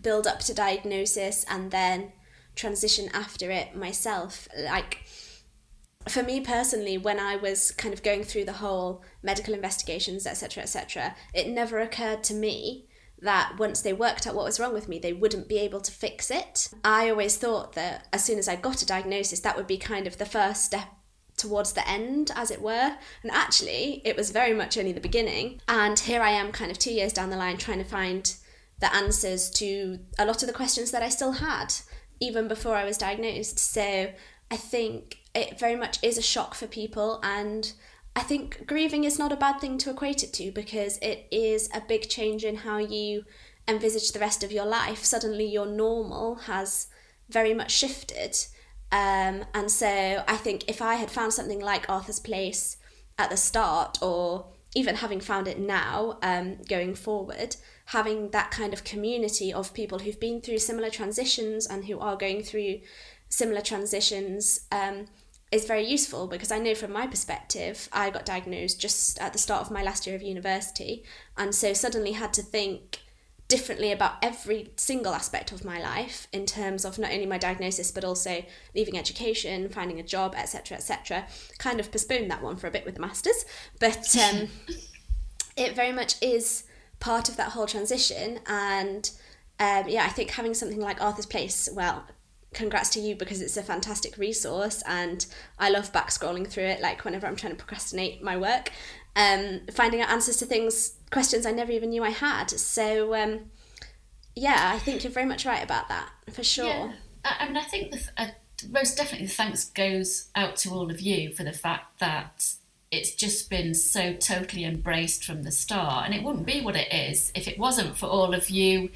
build 0.00 0.26
up 0.26 0.38
to 0.38 0.54
diagnosis 0.54 1.44
and 1.50 1.70
then 1.70 2.12
transition 2.54 3.10
after 3.12 3.50
it 3.50 3.76
myself. 3.76 4.46
Like, 4.56 5.03
for 6.08 6.22
me 6.22 6.40
personally, 6.40 6.98
when 6.98 7.18
I 7.18 7.36
was 7.36 7.70
kind 7.70 7.94
of 7.94 8.02
going 8.02 8.24
through 8.24 8.44
the 8.44 8.54
whole 8.54 9.02
medical 9.22 9.54
investigations, 9.54 10.26
etc., 10.26 10.62
etc., 10.62 11.16
it 11.32 11.48
never 11.48 11.80
occurred 11.80 12.22
to 12.24 12.34
me 12.34 12.86
that 13.20 13.56
once 13.58 13.80
they 13.80 13.92
worked 13.92 14.26
out 14.26 14.34
what 14.34 14.44
was 14.44 14.60
wrong 14.60 14.74
with 14.74 14.88
me, 14.88 14.98
they 14.98 15.12
wouldn't 15.12 15.48
be 15.48 15.58
able 15.58 15.80
to 15.80 15.90
fix 15.90 16.30
it. 16.30 16.68
I 16.84 17.08
always 17.08 17.36
thought 17.36 17.72
that 17.72 18.06
as 18.12 18.24
soon 18.24 18.38
as 18.38 18.48
I 18.48 18.56
got 18.56 18.82
a 18.82 18.86
diagnosis, 18.86 19.40
that 19.40 19.56
would 19.56 19.66
be 19.66 19.78
kind 19.78 20.06
of 20.06 20.18
the 20.18 20.26
first 20.26 20.64
step 20.64 20.88
towards 21.36 21.72
the 21.72 21.88
end, 21.88 22.30
as 22.36 22.50
it 22.50 22.60
were. 22.60 22.96
And 23.22 23.32
actually, 23.32 24.02
it 24.04 24.16
was 24.16 24.30
very 24.30 24.52
much 24.52 24.76
only 24.76 24.92
the 24.92 25.00
beginning. 25.00 25.60
And 25.66 25.98
here 25.98 26.20
I 26.20 26.30
am, 26.30 26.52
kind 26.52 26.70
of 26.70 26.78
two 26.78 26.92
years 26.92 27.12
down 27.12 27.30
the 27.30 27.36
line, 27.36 27.56
trying 27.56 27.78
to 27.78 27.84
find 27.84 28.34
the 28.80 28.94
answers 28.94 29.50
to 29.50 30.00
a 30.18 30.26
lot 30.26 30.42
of 30.42 30.46
the 30.46 30.54
questions 30.54 30.90
that 30.90 31.02
I 31.02 31.08
still 31.08 31.32
had, 31.32 31.74
even 32.20 32.46
before 32.46 32.74
I 32.74 32.84
was 32.84 32.98
diagnosed. 32.98 33.58
So 33.58 34.12
I 34.50 34.56
think 34.56 35.18
it 35.34 35.58
very 35.58 35.76
much 35.76 35.98
is 36.02 36.18
a 36.18 36.22
shock 36.22 36.54
for 36.54 36.66
people. 36.66 37.20
And 37.22 37.72
I 38.16 38.20
think 38.20 38.66
grieving 38.66 39.04
is 39.04 39.18
not 39.18 39.32
a 39.32 39.36
bad 39.36 39.60
thing 39.60 39.78
to 39.78 39.90
equate 39.90 40.22
it 40.22 40.32
to 40.34 40.52
because 40.52 40.98
it 40.98 41.26
is 41.30 41.68
a 41.74 41.80
big 41.80 42.08
change 42.08 42.44
in 42.44 42.56
how 42.56 42.78
you 42.78 43.24
envisage 43.66 44.12
the 44.12 44.20
rest 44.20 44.44
of 44.44 44.52
your 44.52 44.66
life. 44.66 45.04
Suddenly, 45.04 45.46
your 45.46 45.66
normal 45.66 46.36
has 46.36 46.88
very 47.28 47.54
much 47.54 47.70
shifted. 47.70 48.36
Um, 48.92 49.44
and 49.54 49.70
so 49.70 50.22
I 50.28 50.36
think 50.36 50.68
if 50.68 50.80
I 50.80 50.94
had 50.94 51.10
found 51.10 51.32
something 51.32 51.60
like 51.60 51.88
Arthur's 51.88 52.20
Place 52.20 52.76
at 53.18 53.30
the 53.30 53.36
start, 53.36 53.98
or 54.02 54.46
even 54.74 54.96
having 54.96 55.20
found 55.20 55.48
it 55.48 55.58
now 55.58 56.18
um, 56.22 56.58
going 56.68 56.94
forward, 56.94 57.56
having 57.86 58.30
that 58.30 58.50
kind 58.50 58.72
of 58.72 58.84
community 58.84 59.52
of 59.52 59.74
people 59.74 60.00
who've 60.00 60.20
been 60.20 60.40
through 60.40 60.58
similar 60.58 60.90
transitions 60.90 61.66
and 61.66 61.84
who 61.84 61.98
are 61.98 62.16
going 62.16 62.42
through 62.42 62.80
similar 63.28 63.60
transitions 63.60 64.66
um, 64.70 65.06
is 65.54 65.66
very 65.66 65.86
useful 65.86 66.26
because 66.26 66.50
I 66.50 66.58
know 66.58 66.74
from 66.74 66.92
my 66.92 67.06
perspective, 67.06 67.88
I 67.92 68.10
got 68.10 68.26
diagnosed 68.26 68.80
just 68.80 69.20
at 69.20 69.32
the 69.32 69.38
start 69.38 69.62
of 69.62 69.70
my 69.70 69.84
last 69.84 70.04
year 70.04 70.16
of 70.16 70.22
university, 70.22 71.04
and 71.36 71.54
so 71.54 71.72
suddenly 71.72 72.12
had 72.12 72.32
to 72.34 72.42
think 72.42 72.98
differently 73.46 73.92
about 73.92 74.14
every 74.20 74.72
single 74.76 75.14
aspect 75.14 75.52
of 75.52 75.64
my 75.64 75.80
life 75.80 76.26
in 76.32 76.44
terms 76.44 76.84
of 76.84 76.98
not 76.98 77.12
only 77.12 77.26
my 77.26 77.36
diagnosis 77.36 77.90
but 77.92 78.02
also 78.02 78.42
leaving 78.74 78.96
education 78.96 79.68
finding 79.68 80.00
a 80.00 80.02
job 80.02 80.34
etc 80.34 80.78
etc 80.78 81.26
kind 81.58 81.78
of 81.78 81.92
postponed 81.92 82.30
that 82.30 82.42
one 82.42 82.56
for 82.56 82.68
a 82.68 82.70
bit 82.70 82.86
with 82.86 82.94
the 82.94 83.00
masters 83.02 83.44
but 83.78 84.16
um, 84.16 84.48
it 85.58 85.76
very 85.76 85.92
much 85.92 86.14
is 86.22 86.64
part 87.00 87.28
of 87.28 87.36
that 87.36 87.50
whole 87.50 87.66
transition 87.66 88.40
and 88.46 89.10
um, 89.60 89.86
yeah 89.88 90.04
i 90.04 90.08
think 90.08 90.30
having 90.30 90.54
something 90.54 90.80
like 90.80 90.98
arthur's 91.02 91.26
place 91.26 91.68
well 91.74 92.06
congrats 92.54 92.90
to 92.90 93.00
you 93.00 93.14
because 93.14 93.40
it's 93.40 93.56
a 93.56 93.62
fantastic 93.62 94.16
resource 94.16 94.82
and 94.86 95.26
I 95.58 95.70
love 95.70 95.92
back 95.92 96.10
scrolling 96.10 96.46
through 96.46 96.64
it 96.64 96.80
like 96.80 97.04
whenever 97.04 97.26
I'm 97.26 97.36
trying 97.36 97.52
to 97.52 97.58
procrastinate 97.58 98.22
my 98.22 98.36
work 98.36 98.70
um 99.16 99.60
finding 99.72 100.00
out 100.00 100.10
answers 100.10 100.36
to 100.38 100.46
things 100.46 100.94
questions 101.10 101.46
I 101.46 101.52
never 101.52 101.72
even 101.72 101.90
knew 101.90 102.02
I 102.02 102.10
had. 102.10 102.50
So 102.50 103.14
um 103.14 103.50
yeah 104.34 104.72
I 104.74 104.78
think 104.78 105.04
you're 105.04 105.12
very 105.12 105.26
much 105.26 105.44
right 105.44 105.62
about 105.62 105.88
that 105.88 106.10
for 106.32 106.42
sure. 106.42 106.66
Yeah. 106.66 106.92
I, 107.24 107.46
mean 107.46 107.56
I 107.56 107.62
think 107.62 107.92
the, 107.92 108.00
uh, 108.16 108.26
most 108.70 108.96
definitely 108.96 109.26
the 109.26 109.32
thanks 109.32 109.64
goes 109.70 110.28
out 110.34 110.56
to 110.58 110.70
all 110.70 110.90
of 110.90 111.00
you 111.00 111.32
for 111.32 111.44
the 111.44 111.52
fact 111.52 111.98
that 112.00 112.54
it's 112.90 113.14
just 113.14 113.50
been 113.50 113.74
so 113.74 114.14
totally 114.14 114.64
embraced 114.64 115.24
from 115.24 115.42
the 115.42 115.50
start. 115.50 116.06
And 116.06 116.14
it 116.14 116.22
wouldn't 116.22 116.46
be 116.46 116.60
what 116.60 116.76
it 116.76 116.92
is 116.92 117.32
if 117.34 117.48
it 117.48 117.58
wasn't 117.58 117.96
for 117.96 118.06
all 118.06 118.32
of 118.32 118.50
you 118.50 118.90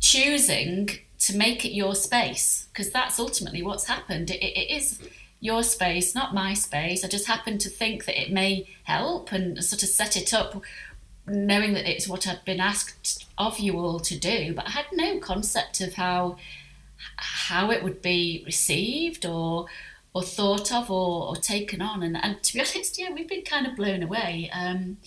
choosing 0.00 0.90
to 1.22 1.36
make 1.36 1.64
it 1.64 1.72
your 1.72 1.94
space 1.94 2.66
because 2.72 2.90
that's 2.90 3.18
ultimately 3.18 3.62
what's 3.62 3.86
happened. 3.86 4.30
It, 4.30 4.42
it 4.42 4.70
is 4.70 4.98
your 5.40 5.62
space, 5.62 6.14
not 6.14 6.34
my 6.34 6.54
space. 6.54 7.04
I 7.04 7.08
just 7.08 7.26
happen 7.26 7.58
to 7.58 7.68
think 7.68 8.04
that 8.06 8.20
it 8.20 8.32
may 8.32 8.68
help 8.84 9.32
and 9.32 9.62
sort 9.62 9.82
of 9.82 9.88
set 9.88 10.16
it 10.16 10.34
up, 10.34 10.62
knowing 11.26 11.74
that 11.74 11.88
it's 11.88 12.08
what 12.08 12.26
I'd 12.26 12.44
been 12.44 12.60
asked 12.60 13.26
of 13.38 13.58
you 13.58 13.78
all 13.78 14.00
to 14.00 14.18
do. 14.18 14.52
But 14.54 14.66
I 14.66 14.70
had 14.70 14.86
no 14.92 15.18
concept 15.18 15.80
of 15.80 15.94
how 15.94 16.36
how 17.16 17.70
it 17.70 17.82
would 17.82 18.00
be 18.02 18.42
received 18.46 19.26
or 19.26 19.66
or 20.14 20.22
thought 20.22 20.72
of 20.72 20.90
or, 20.90 21.28
or 21.28 21.36
taken 21.36 21.80
on. 21.80 22.02
And, 22.02 22.16
and 22.16 22.42
to 22.42 22.54
be 22.54 22.60
honest, 22.74 22.98
yeah, 22.98 23.12
we've 23.12 23.28
been 23.28 23.42
kind 23.42 23.66
of 23.66 23.76
blown 23.76 24.02
away 24.02 24.50
um, 24.52 24.98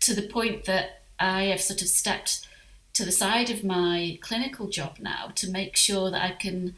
to 0.00 0.14
the 0.14 0.28
point 0.28 0.64
that 0.64 1.02
I 1.18 1.44
have 1.44 1.60
sort 1.60 1.80
of 1.80 1.88
stepped 1.88 2.46
to 2.94 3.04
the 3.04 3.12
side 3.12 3.50
of 3.50 3.64
my 3.64 4.18
clinical 4.22 4.68
job 4.68 4.98
now 5.00 5.30
to 5.34 5.50
make 5.50 5.76
sure 5.76 6.10
that 6.10 6.22
I 6.22 6.30
can 6.30 6.74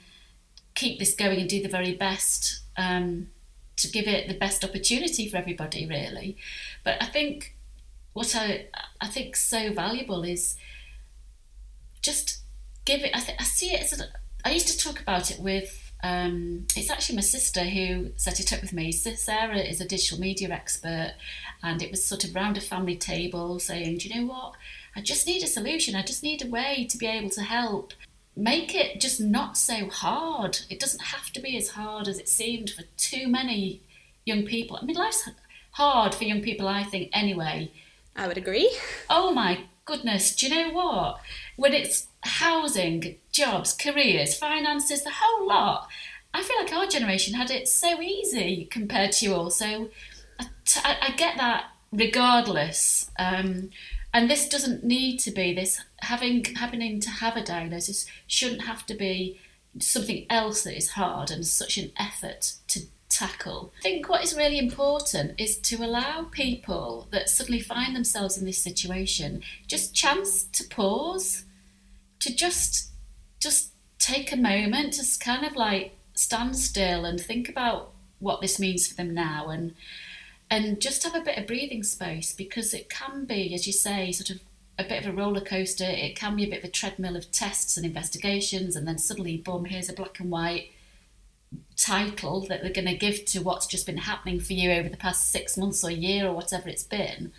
keep 0.75 0.99
this 0.99 1.15
going 1.15 1.41
and 1.41 1.49
do 1.49 1.63
the 1.63 1.69
very 1.69 1.95
best 1.95 2.61
um, 2.77 3.29
to 3.77 3.89
give 3.89 4.07
it 4.07 4.27
the 4.27 4.35
best 4.39 4.65
opportunity 4.65 5.29
for 5.29 5.37
everybody, 5.37 5.87
really. 5.87 6.37
But 6.85 7.03
I 7.03 7.07
think 7.07 7.55
what 8.15 8.35
I 8.35 8.67
I 9.01 9.09
think 9.09 9.37
so 9.37 9.73
valuable 9.73 10.23
is 10.25 10.57
just 12.01 12.39
give 12.87 13.03
it. 13.03 13.11
I, 13.15 13.21
th- 13.21 13.39
I 13.39 13.45
see 13.45 13.73
it 13.75 13.83
as 13.83 14.01
a, 14.01 14.05
I 14.45 14.53
used 14.53 14.69
to 14.69 14.79
talk 14.79 15.01
about 15.01 15.31
it 15.31 15.39
with. 15.39 15.83
Um, 16.03 16.67
it's 16.77 16.91
actually 16.91 17.17
my 17.17 17.23
sister 17.23 17.65
who 17.65 18.11
set 18.17 18.39
it 18.39 18.53
up 18.53 18.61
with 18.61 18.73
me. 18.73 18.93
Sarah 18.93 19.59
is 19.59 19.81
a 19.81 19.89
digital 19.89 20.21
media 20.21 20.49
expert, 20.51 21.15
and 21.63 21.83
it 21.83 21.91
was 21.91 22.05
sort 22.05 22.25
of 22.25 22.35
round 22.35 22.57
a 22.57 22.61
family 22.61 22.97
table 22.97 23.59
saying, 23.59 23.99
"Do 23.99 24.09
you 24.09 24.15
know 24.15 24.33
what? 24.33 24.55
I 24.97 25.03
just 25.03 25.27
need 25.27 25.43
a 25.43 25.47
solution. 25.47 25.95
I 25.95 26.03
just 26.03 26.23
need 26.23 26.43
a 26.43 26.49
way 26.49 26.87
to 26.91 26.97
be 26.97 27.07
able 27.07 27.31
to 27.31 27.43
help. 27.43 27.93
Make 28.35 28.75
it 28.75 29.01
just 29.01 29.21
not 29.21 29.57
so 29.57 29.89
hard. 29.89 30.61
It 30.71 30.81
doesn't 30.81 31.03
have 31.03 31.31
to 31.33 31.41
be 31.41 31.57
as 31.57 31.71
hard 31.71 32.09
as 32.09 32.19
it 32.19 32.29
seemed 32.29 32.71
for 32.71 32.83
too 32.97 33.29
many 33.29 33.83
young 34.25 34.45
people. 34.45 34.79
I 34.81 34.85
mean, 34.85 34.97
life's 34.97 35.29
hard 35.73 36.15
for 36.15 36.25
young 36.25 36.41
people, 36.41 36.67
I 36.67 36.83
think, 36.83 37.11
anyway. 37.13 37.71
I 38.17 38.27
would 38.27 38.39
agree. 38.39 38.75
Oh 39.11 39.33
my 39.33 39.65
goodness, 39.85 40.35
do 40.35 40.49
you 40.49 40.55
know 40.55 40.73
what? 40.73 41.21
When 41.57 41.75
it's 41.75 42.07
housing, 42.23 43.17
jobs, 43.31 43.73
careers, 43.75 44.37
finances, 44.37 45.05
the 45.05 45.13
whole 45.15 45.47
lot, 45.47 45.89
I 46.35 46.43
feel 46.43 46.57
like 46.59 46.73
our 46.73 46.87
generation 46.87 47.35
had 47.35 47.51
it 47.51 47.69
so 47.69 48.01
easy 48.01 48.67
compared 48.71 49.13
to 49.13 49.27
you 49.27 49.35
all. 49.35 49.51
So 49.51 49.89
I, 50.85 51.15
get 51.17 51.37
that 51.39 51.67
regardless. 51.93 53.11
Um, 53.19 53.71
and 54.17 54.31
this 54.31 54.49
doesn't 54.49 54.83
need 54.83 55.19
to 55.19 55.31
be 55.31 55.53
this 55.53 55.79
having 55.99 56.43
happening 56.43 57.01
to 57.01 57.11
have 57.11 57.37
a 57.37 57.45
diagnosis 57.45 58.07
shouldn't 58.27 58.63
have 58.63 58.87
to 58.87 58.95
be 58.95 59.39
something 59.79 60.25
else 60.31 60.63
that 60.63 60.75
is 60.75 60.93
hard 60.93 61.31
and 61.31 61.47
such 61.47 61.77
an 61.77 61.93
effort 61.99 62.55
to 62.69 62.81
tackle. 63.11 63.75
I 63.79 63.83
think 63.83 64.09
what 64.09 64.25
is 64.25 64.35
really 64.35 64.59
important 64.59 65.39
is 65.39 65.59
to 65.59 65.85
allow 65.85 66.29
people 66.31 67.09
that 67.11 67.29
suddenly 67.29 67.61
find 67.61 67.95
themselves 67.95 68.39
in 68.39 68.47
this 68.47 68.57
situation 68.57 69.43
just 69.67 69.95
chance 69.95 70.45
to 70.45 70.65
pause, 70.65 71.45
to 72.21 72.35
just 72.35 72.89
just 73.39 73.73
take 73.99 74.33
a 74.33 74.37
moment 74.37 74.95
to 74.95 75.19
kind 75.19 75.45
of 75.45 75.57
like 75.57 75.93
stand 76.15 76.57
still 76.57 77.05
and 77.05 77.21
think 77.21 77.51
about 77.51 77.93
what 78.19 78.41
this 78.41 78.59
means 78.59 78.87
for 78.87 78.95
them 78.95 79.13
now 79.13 79.51
and 79.51 79.75
and 80.51 80.81
just 80.81 81.03
have 81.03 81.15
a 81.15 81.21
bit 81.21 81.39
of 81.39 81.47
breathing 81.47 81.83
space 81.83 82.33
because 82.33 82.73
it 82.73 82.89
can 82.89 83.25
be, 83.25 83.53
as 83.55 83.67
you 83.67 83.73
say, 83.73 84.13
sort 84.13 84.31
of 84.31 84.41
a 84.79 84.85
bit 84.85 85.05
of 85.05 85.11
a 85.11 85.17
roller 85.17 85.41
coaster. 85.41 85.85
It 85.85 86.17
can 86.17 86.37
be 86.37 86.45
a 86.45 86.51
bit 86.51 86.61
of 86.61 86.69
a 86.69 86.73
treadmill 86.73 87.17
of 87.17 87.31
tests 87.33 87.77
and 87.77 87.85
investigations, 87.85 88.77
and 88.77 88.87
then 88.87 88.99
suddenly, 88.99 89.37
boom, 89.37 89.65
here's 89.65 89.89
a 89.89 89.95
black 89.95 90.21
and 90.21 90.31
white 90.31 90.71
title 91.77 92.41
that 92.47 92.63
they're 92.63 92.73
going 92.73 92.87
to 92.87 92.97
give 92.97 93.25
to 93.25 93.41
what's 93.41 93.67
just 93.67 93.87
been 93.87 93.99
happening 93.99 94.41
for 94.41 94.53
you 94.53 94.71
over 94.73 94.89
the 94.89 94.97
past 94.97 95.31
six 95.31 95.57
months 95.57 95.83
or 95.85 95.91
year 95.91 96.27
or 96.27 96.33
whatever 96.33 96.69
it's 96.69 96.83
been. 96.83 97.33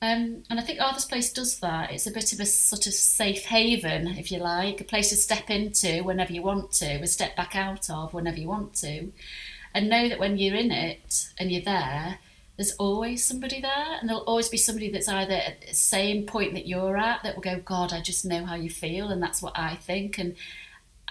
Um, 0.00 0.42
and 0.50 0.58
I 0.58 0.62
think 0.62 0.80
Arthur's 0.80 1.04
Place 1.04 1.32
does 1.32 1.60
that. 1.60 1.92
It's 1.92 2.08
a 2.08 2.10
bit 2.10 2.32
of 2.32 2.40
a 2.40 2.46
sort 2.46 2.86
of 2.88 2.92
safe 2.92 3.44
haven, 3.44 4.08
if 4.08 4.32
you 4.32 4.38
like, 4.38 4.80
a 4.80 4.84
place 4.84 5.10
to 5.10 5.16
step 5.16 5.48
into 5.48 6.02
whenever 6.02 6.32
you 6.32 6.42
want 6.42 6.72
to, 6.72 6.94
a 6.96 7.06
step 7.06 7.36
back 7.36 7.54
out 7.54 7.88
of 7.88 8.12
whenever 8.12 8.38
you 8.38 8.48
want 8.48 8.74
to 8.76 9.12
and 9.74 9.88
know 9.88 10.08
that 10.08 10.18
when 10.18 10.38
you're 10.38 10.56
in 10.56 10.70
it 10.70 11.28
and 11.38 11.50
you're 11.50 11.62
there, 11.62 12.18
there's 12.56 12.72
always 12.76 13.24
somebody 13.24 13.60
there, 13.60 13.98
and 13.98 14.08
there'll 14.08 14.22
always 14.22 14.48
be 14.48 14.56
somebody 14.58 14.90
that's 14.90 15.08
either 15.08 15.34
at 15.34 15.66
the 15.66 15.74
same 15.74 16.26
point 16.26 16.54
that 16.54 16.66
you're 16.66 16.96
at 16.96 17.22
that 17.22 17.34
will 17.34 17.42
go, 17.42 17.58
God, 17.58 17.92
I 17.92 18.00
just 18.00 18.24
know 18.24 18.44
how 18.44 18.54
you 18.54 18.70
feel, 18.70 19.08
and 19.08 19.22
that's 19.22 19.40
what 19.42 19.58
I 19.58 19.76
think, 19.76 20.18
and 20.18 20.36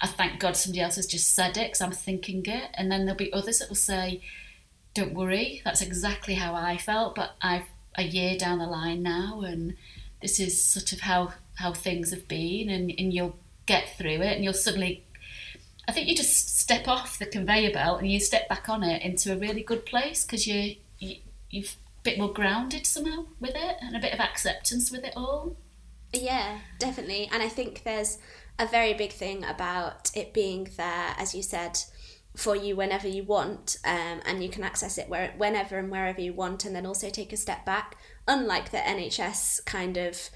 I 0.01 0.07
thank 0.07 0.39
God 0.39 0.55
somebody 0.55 0.81
else 0.81 0.95
has 0.95 1.07
just 1.07 1.35
said 1.35 1.57
it 1.57 1.71
because 1.71 1.81
I'm 1.81 1.91
thinking 1.91 2.43
it, 2.45 2.69
and 2.75 2.91
then 2.91 3.05
there'll 3.05 3.17
be 3.17 3.33
others 3.33 3.59
that 3.59 3.69
will 3.69 3.75
say, 3.75 4.21
Don't 4.93 5.13
worry, 5.13 5.61
that's 5.65 5.81
exactly 5.81 6.35
how 6.35 6.53
I 6.53 6.77
felt, 6.77 7.15
but 7.15 7.31
I've 7.41 7.65
a 7.95 8.03
year 8.03 8.37
down 8.37 8.59
the 8.59 8.65
line 8.65 9.03
now, 9.03 9.41
and 9.41 9.75
this 10.21 10.39
is 10.39 10.63
sort 10.63 10.93
of 10.93 11.01
how 11.01 11.33
how 11.55 11.73
things 11.73 12.11
have 12.11 12.27
been, 12.27 12.69
and, 12.69 12.93
and 12.97 13.13
you'll 13.13 13.35
get 13.65 13.97
through 13.97 14.21
it, 14.21 14.35
and 14.35 14.43
you'll 14.43 14.53
suddenly 14.53 15.03
I 15.91 15.93
think 15.93 16.07
you 16.07 16.15
just 16.15 16.57
step 16.57 16.87
off 16.87 17.19
the 17.19 17.25
conveyor 17.25 17.73
belt 17.73 17.99
and 17.99 18.09
you 18.09 18.21
step 18.21 18.47
back 18.47 18.69
on 18.69 18.81
it 18.81 19.01
into 19.01 19.33
a 19.33 19.35
really 19.35 19.61
good 19.61 19.85
place 19.85 20.23
because 20.23 20.47
you, 20.47 20.75
you 20.99 21.17
you're 21.49 21.65
a 21.65 22.03
bit 22.03 22.17
more 22.17 22.31
grounded 22.31 22.85
somehow 22.85 23.25
with 23.41 23.55
it 23.55 23.75
and 23.81 23.93
a 23.93 23.99
bit 23.99 24.13
of 24.13 24.21
acceptance 24.21 24.89
with 24.89 25.03
it 25.03 25.11
all. 25.17 25.57
Yeah, 26.13 26.59
definitely. 26.79 27.29
And 27.33 27.43
I 27.43 27.49
think 27.49 27.83
there's 27.83 28.19
a 28.57 28.65
very 28.65 28.93
big 28.93 29.11
thing 29.11 29.43
about 29.43 30.11
it 30.15 30.33
being 30.33 30.69
there, 30.77 31.13
as 31.17 31.35
you 31.35 31.43
said, 31.43 31.77
for 32.37 32.55
you 32.55 32.77
whenever 32.77 33.09
you 33.09 33.25
want, 33.25 33.75
um, 33.83 34.21
and 34.25 34.41
you 34.41 34.47
can 34.47 34.63
access 34.63 34.97
it 34.97 35.09
where, 35.09 35.33
whenever 35.35 35.77
and 35.77 35.91
wherever 35.91 36.21
you 36.21 36.31
want, 36.31 36.63
and 36.63 36.73
then 36.73 36.85
also 36.85 37.09
take 37.09 37.33
a 37.33 37.37
step 37.37 37.65
back. 37.65 37.97
Unlike 38.29 38.71
the 38.71 38.77
NHS 38.77 39.65
kind 39.65 39.97
of 39.97 40.29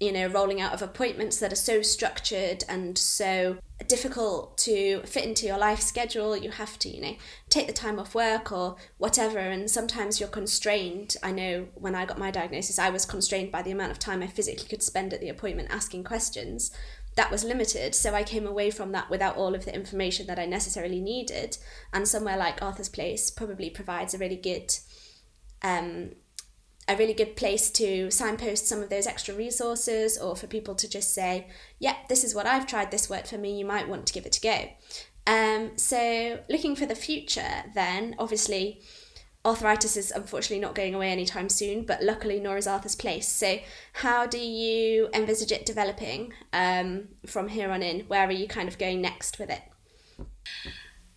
you 0.00 0.12
know, 0.12 0.26
rolling 0.26 0.60
out 0.60 0.74
of 0.74 0.82
appointments 0.82 1.38
that 1.38 1.52
are 1.52 1.56
so 1.56 1.80
structured 1.80 2.64
and 2.68 2.98
so 2.98 3.58
difficult 3.86 4.58
to 4.58 5.02
fit 5.02 5.24
into 5.24 5.46
your 5.46 5.58
life 5.58 5.80
schedule. 5.80 6.36
You 6.36 6.50
have 6.50 6.78
to, 6.80 6.88
you 6.88 7.00
know, 7.00 7.16
take 7.48 7.66
the 7.66 7.72
time 7.72 7.98
off 7.98 8.14
work 8.14 8.50
or 8.50 8.76
whatever. 8.98 9.38
And 9.38 9.70
sometimes 9.70 10.18
you're 10.18 10.28
constrained. 10.28 11.16
I 11.22 11.30
know 11.30 11.68
when 11.74 11.94
I 11.94 12.06
got 12.06 12.18
my 12.18 12.30
diagnosis, 12.30 12.78
I 12.78 12.90
was 12.90 13.06
constrained 13.06 13.52
by 13.52 13.62
the 13.62 13.70
amount 13.70 13.92
of 13.92 13.98
time 13.98 14.22
I 14.22 14.26
physically 14.26 14.66
could 14.66 14.82
spend 14.82 15.12
at 15.12 15.20
the 15.20 15.28
appointment 15.28 15.70
asking 15.70 16.04
questions. 16.04 16.70
That 17.16 17.30
was 17.30 17.44
limited. 17.44 17.94
So 17.94 18.14
I 18.14 18.24
came 18.24 18.46
away 18.46 18.70
from 18.70 18.90
that 18.92 19.10
without 19.10 19.36
all 19.36 19.54
of 19.54 19.64
the 19.64 19.74
information 19.74 20.26
that 20.26 20.38
I 20.38 20.46
necessarily 20.46 21.00
needed. 21.00 21.56
And 21.92 22.08
somewhere 22.08 22.36
like 22.36 22.60
Arthur's 22.60 22.88
Place 22.88 23.30
probably 23.30 23.70
provides 23.70 24.12
a 24.12 24.18
really 24.18 24.36
good 24.36 24.74
um, 25.62 26.10
a 26.86 26.96
really 26.96 27.14
good 27.14 27.36
place 27.36 27.70
to 27.70 28.10
signpost 28.10 28.68
some 28.68 28.82
of 28.82 28.90
those 28.90 29.06
extra 29.06 29.34
resources 29.34 30.18
or 30.18 30.36
for 30.36 30.46
people 30.46 30.74
to 30.74 30.88
just 30.88 31.14
say, 31.14 31.48
yeah, 31.78 31.96
this 32.08 32.24
is 32.24 32.34
what 32.34 32.46
I've 32.46 32.66
tried, 32.66 32.90
this 32.90 33.08
worked 33.08 33.28
for 33.28 33.38
me, 33.38 33.58
you 33.58 33.64
might 33.64 33.88
want 33.88 34.06
to 34.06 34.12
give 34.12 34.26
it 34.26 34.36
a 34.36 34.40
go. 34.40 34.68
Um, 35.26 35.78
so, 35.78 36.40
looking 36.50 36.76
for 36.76 36.84
the 36.84 36.94
future, 36.94 37.64
then, 37.74 38.14
obviously, 38.18 38.82
arthritis 39.44 39.96
is 39.96 40.10
unfortunately 40.10 40.60
not 40.60 40.74
going 40.74 40.94
away 40.94 41.10
anytime 41.10 41.48
soon, 41.48 41.84
but 41.84 42.02
luckily, 42.02 42.40
nor 42.40 42.58
is 42.58 42.66
Arthur's 42.66 42.94
Place. 42.94 43.28
So, 43.28 43.58
how 43.94 44.26
do 44.26 44.38
you 44.38 45.08
envisage 45.14 45.52
it 45.52 45.64
developing 45.64 46.34
um, 46.52 47.08
from 47.26 47.48
here 47.48 47.70
on 47.70 47.82
in? 47.82 48.00
Where 48.00 48.26
are 48.26 48.32
you 48.32 48.46
kind 48.46 48.68
of 48.68 48.78
going 48.78 49.00
next 49.00 49.38
with 49.38 49.48
it? 49.48 49.62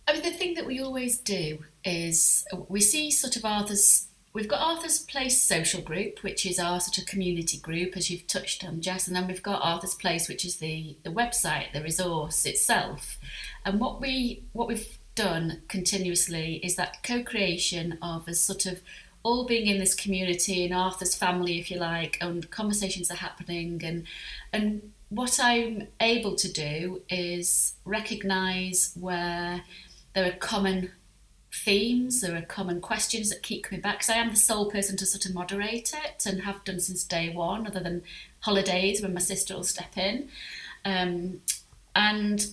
I 0.06 0.14
mean, 0.14 0.22
the 0.22 0.30
thing 0.30 0.54
that 0.54 0.64
we 0.64 0.80
always 0.80 1.18
do 1.18 1.58
is 1.84 2.46
we 2.68 2.80
see 2.80 3.10
sort 3.10 3.36
of 3.36 3.44
Arthur's 3.44 4.07
We've 4.38 4.46
got 4.46 4.60
Arthur's 4.60 5.00
Place 5.00 5.42
Social 5.42 5.82
Group, 5.82 6.22
which 6.22 6.46
is 6.46 6.60
our 6.60 6.78
sort 6.78 6.98
of 6.98 7.06
community 7.06 7.58
group, 7.58 7.96
as 7.96 8.08
you've 8.08 8.28
touched 8.28 8.64
on, 8.64 8.80
Jess, 8.80 9.08
and 9.08 9.16
then 9.16 9.26
we've 9.26 9.42
got 9.42 9.60
Arthur's 9.64 9.96
Place, 9.96 10.28
which 10.28 10.44
is 10.44 10.58
the, 10.58 10.96
the 11.02 11.10
website, 11.10 11.72
the 11.72 11.82
resource 11.82 12.46
itself. 12.46 13.18
And 13.64 13.80
what 13.80 14.00
we 14.00 14.44
what 14.52 14.68
we've 14.68 14.96
done 15.16 15.62
continuously 15.66 16.60
is 16.62 16.76
that 16.76 17.02
co-creation 17.02 17.98
of 18.00 18.28
a 18.28 18.34
sort 18.34 18.64
of 18.64 18.80
all 19.24 19.44
being 19.44 19.66
in 19.66 19.80
this 19.80 19.96
community 19.96 20.64
in 20.64 20.72
Arthur's 20.72 21.16
family, 21.16 21.58
if 21.58 21.68
you 21.68 21.80
like, 21.80 22.16
and 22.20 22.48
conversations 22.52 23.10
are 23.10 23.16
happening 23.16 23.82
and 23.84 24.06
and 24.52 24.92
what 25.08 25.40
I'm 25.42 25.88
able 26.00 26.36
to 26.36 26.52
do 26.52 27.02
is 27.08 27.74
recognise 27.84 28.92
where 28.94 29.62
there 30.14 30.28
are 30.28 30.36
common 30.36 30.92
themes, 31.58 32.20
there 32.20 32.36
are 32.36 32.42
common 32.42 32.80
questions 32.80 33.30
that 33.30 33.42
keep 33.42 33.64
coming 33.64 33.80
back. 33.80 33.98
Because 33.98 34.10
I 34.10 34.16
am 34.16 34.30
the 34.30 34.36
sole 34.36 34.70
person 34.70 34.96
to 34.96 35.06
sort 35.06 35.26
of 35.26 35.34
moderate 35.34 35.92
it 35.92 36.24
and 36.26 36.42
have 36.42 36.64
done 36.64 36.80
since 36.80 37.04
day 37.04 37.30
one, 37.30 37.66
other 37.66 37.80
than 37.80 38.02
holidays 38.40 39.02
when 39.02 39.14
my 39.14 39.20
sister 39.20 39.54
will 39.54 39.64
step 39.64 39.96
in. 39.96 40.28
Um, 40.84 41.42
and 41.94 42.46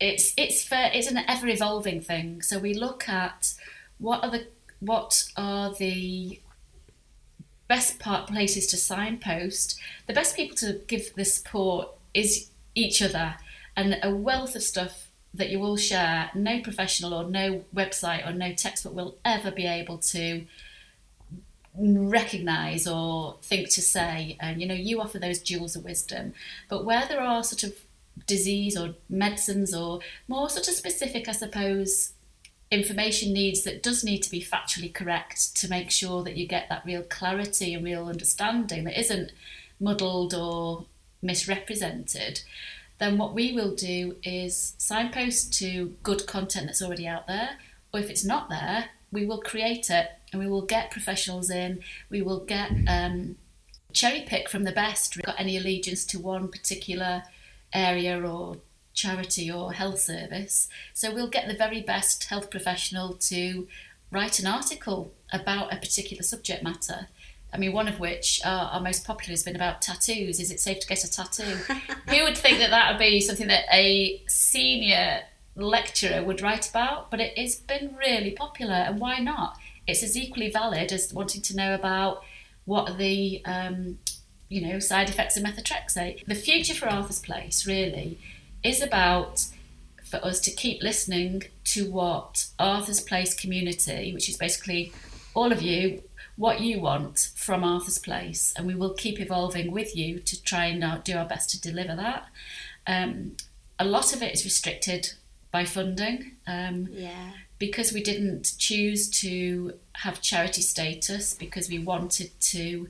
it's 0.00 0.34
it's 0.36 0.64
for 0.64 0.90
it's 0.92 1.10
an 1.10 1.18
ever 1.28 1.48
evolving 1.48 2.00
thing. 2.00 2.42
So 2.42 2.58
we 2.58 2.74
look 2.74 3.08
at 3.08 3.54
what 3.98 4.24
are 4.24 4.30
the 4.30 4.46
what 4.80 5.24
are 5.36 5.72
the 5.74 6.40
best 7.68 7.98
part 7.98 8.28
places 8.28 8.66
to 8.68 8.76
signpost. 8.76 9.80
The 10.06 10.12
best 10.12 10.36
people 10.36 10.56
to 10.58 10.80
give 10.86 11.14
the 11.14 11.24
support 11.24 11.88
is 12.12 12.50
each 12.74 13.02
other, 13.02 13.36
and 13.76 13.98
a 14.02 14.14
wealth 14.14 14.54
of 14.54 14.62
stuff 14.62 15.03
that 15.34 15.50
you 15.50 15.62
all 15.62 15.76
share, 15.76 16.30
no 16.34 16.60
professional 16.60 17.12
or 17.12 17.24
no 17.24 17.64
website 17.74 18.26
or 18.26 18.32
no 18.32 18.52
textbook 18.52 18.94
will 18.94 19.16
ever 19.24 19.50
be 19.50 19.66
able 19.66 19.98
to 19.98 20.46
recognize 21.76 22.86
or 22.86 23.36
think 23.42 23.68
to 23.70 23.82
say. 23.82 24.36
And 24.40 24.60
you 24.60 24.66
know, 24.66 24.74
you 24.74 25.00
offer 25.00 25.18
those 25.18 25.40
jewels 25.40 25.74
of 25.76 25.84
wisdom, 25.84 26.34
but 26.68 26.84
where 26.84 27.06
there 27.06 27.20
are 27.20 27.42
sort 27.42 27.64
of 27.64 27.74
disease 28.26 28.76
or 28.76 28.94
medicines 29.08 29.74
or 29.74 30.00
more 30.28 30.48
sort 30.48 30.68
of 30.68 30.74
specific, 30.74 31.28
I 31.28 31.32
suppose, 31.32 32.12
information 32.70 33.32
needs 33.32 33.62
that 33.64 33.82
does 33.82 34.04
need 34.04 34.22
to 34.22 34.30
be 34.30 34.40
factually 34.40 34.92
correct 34.92 35.56
to 35.56 35.68
make 35.68 35.90
sure 35.90 36.22
that 36.22 36.36
you 36.36 36.46
get 36.46 36.68
that 36.68 36.84
real 36.84 37.02
clarity 37.02 37.74
and 37.74 37.84
real 37.84 38.06
understanding 38.06 38.84
that 38.84 38.98
isn't 38.98 39.32
muddled 39.80 40.32
or 40.32 40.86
misrepresented 41.20 42.42
then 42.98 43.18
what 43.18 43.34
we 43.34 43.52
will 43.52 43.74
do 43.74 44.16
is 44.22 44.74
signpost 44.78 45.52
to 45.54 45.96
good 46.02 46.26
content 46.26 46.66
that's 46.66 46.82
already 46.82 47.06
out 47.06 47.26
there, 47.26 47.58
or 47.92 48.00
if 48.00 48.10
it's 48.10 48.24
not 48.24 48.48
there, 48.48 48.90
we 49.10 49.24
will 49.26 49.40
create 49.40 49.90
it 49.90 50.10
and 50.32 50.40
we 50.40 50.48
will 50.48 50.62
get 50.66 50.90
professionals 50.90 51.50
in, 51.50 51.80
we 52.10 52.20
will 52.22 52.40
get 52.40 52.70
um, 52.88 53.36
cherry 53.92 54.22
pick 54.26 54.48
from 54.48 54.64
the 54.64 54.72
best. 54.72 55.16
We've 55.16 55.24
got 55.24 55.40
any 55.40 55.56
allegiance 55.56 56.04
to 56.06 56.18
one 56.18 56.48
particular 56.48 57.22
area 57.72 58.20
or 58.20 58.56
charity 58.92 59.50
or 59.50 59.72
health 59.72 60.00
service. 60.00 60.68
So 60.92 61.12
we'll 61.12 61.28
get 61.28 61.46
the 61.46 61.56
very 61.56 61.80
best 61.80 62.24
health 62.24 62.50
professional 62.50 63.14
to 63.14 63.68
write 64.10 64.38
an 64.38 64.46
article 64.46 65.12
about 65.32 65.72
a 65.72 65.76
particular 65.76 66.22
subject 66.22 66.62
matter. 66.62 67.08
I 67.54 67.58
mean, 67.58 67.72
one 67.72 67.86
of 67.86 68.00
which 68.00 68.40
uh, 68.44 68.70
our 68.72 68.80
most 68.80 69.06
popular 69.06 69.30
has 69.30 69.44
been 69.44 69.54
about 69.54 69.80
tattoos. 69.80 70.40
Is 70.40 70.50
it 70.50 70.58
safe 70.58 70.80
to 70.80 70.86
get 70.88 71.04
a 71.04 71.10
tattoo? 71.10 71.56
Who 72.08 72.24
would 72.24 72.36
think 72.36 72.58
that 72.58 72.70
that 72.70 72.90
would 72.90 72.98
be 72.98 73.20
something 73.20 73.46
that 73.46 73.64
a 73.72 74.22
senior 74.26 75.20
lecturer 75.54 76.24
would 76.24 76.42
write 76.42 76.68
about? 76.68 77.12
But 77.12 77.20
it 77.20 77.38
has 77.38 77.56
been 77.56 77.94
really 77.96 78.32
popular, 78.32 78.74
and 78.74 78.98
why 78.98 79.20
not? 79.20 79.56
It's 79.86 80.02
as 80.02 80.16
equally 80.16 80.50
valid 80.50 80.92
as 80.92 81.14
wanting 81.14 81.42
to 81.42 81.56
know 81.56 81.74
about 81.74 82.24
what 82.64 82.98
the 82.98 83.40
um, 83.44 83.98
you 84.48 84.66
know 84.66 84.80
side 84.80 85.08
effects 85.08 85.36
of 85.36 85.44
methotrexate. 85.44 86.26
The 86.26 86.34
future 86.34 86.74
for 86.74 86.88
Arthur's 86.88 87.20
Place 87.20 87.66
really 87.66 88.18
is 88.64 88.82
about 88.82 89.46
for 90.02 90.24
us 90.24 90.40
to 90.40 90.50
keep 90.50 90.82
listening 90.82 91.44
to 91.64 91.90
what 91.90 92.46
Arthur's 92.58 93.00
Place 93.00 93.32
community, 93.32 94.12
which 94.12 94.28
is 94.28 94.36
basically 94.36 94.92
all 95.34 95.52
of 95.52 95.62
you 95.62 96.02
what 96.36 96.60
you 96.60 96.80
want 96.80 97.30
from 97.36 97.62
Arthur's 97.62 97.98
Place, 97.98 98.52
and 98.56 98.66
we 98.66 98.74
will 98.74 98.94
keep 98.94 99.20
evolving 99.20 99.70
with 99.70 99.96
you 99.96 100.18
to 100.20 100.42
try 100.42 100.66
and 100.66 101.04
do 101.04 101.16
our 101.16 101.24
best 101.24 101.50
to 101.50 101.60
deliver 101.60 101.94
that. 101.94 102.26
Um, 102.86 103.36
a 103.78 103.84
lot 103.84 104.14
of 104.14 104.22
it 104.22 104.34
is 104.34 104.44
restricted 104.44 105.12
by 105.50 105.64
funding. 105.64 106.32
Um, 106.46 106.88
yeah. 106.90 107.30
Because 107.58 107.92
we 107.92 108.02
didn't 108.02 108.54
choose 108.58 109.08
to 109.20 109.74
have 109.92 110.20
charity 110.20 110.62
status, 110.62 111.34
because 111.34 111.68
we 111.68 111.78
wanted 111.78 112.38
to 112.40 112.88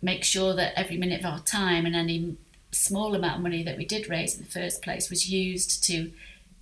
make 0.00 0.22
sure 0.22 0.54
that 0.54 0.78
every 0.78 0.96
minute 0.96 1.20
of 1.20 1.26
our 1.26 1.40
time 1.40 1.86
and 1.86 1.96
any 1.96 2.36
small 2.70 3.14
amount 3.14 3.36
of 3.36 3.42
money 3.42 3.62
that 3.62 3.76
we 3.76 3.84
did 3.84 4.08
raise 4.08 4.36
in 4.36 4.44
the 4.44 4.50
first 4.50 4.82
place 4.82 5.10
was 5.10 5.30
used 5.30 5.82
to 5.84 6.12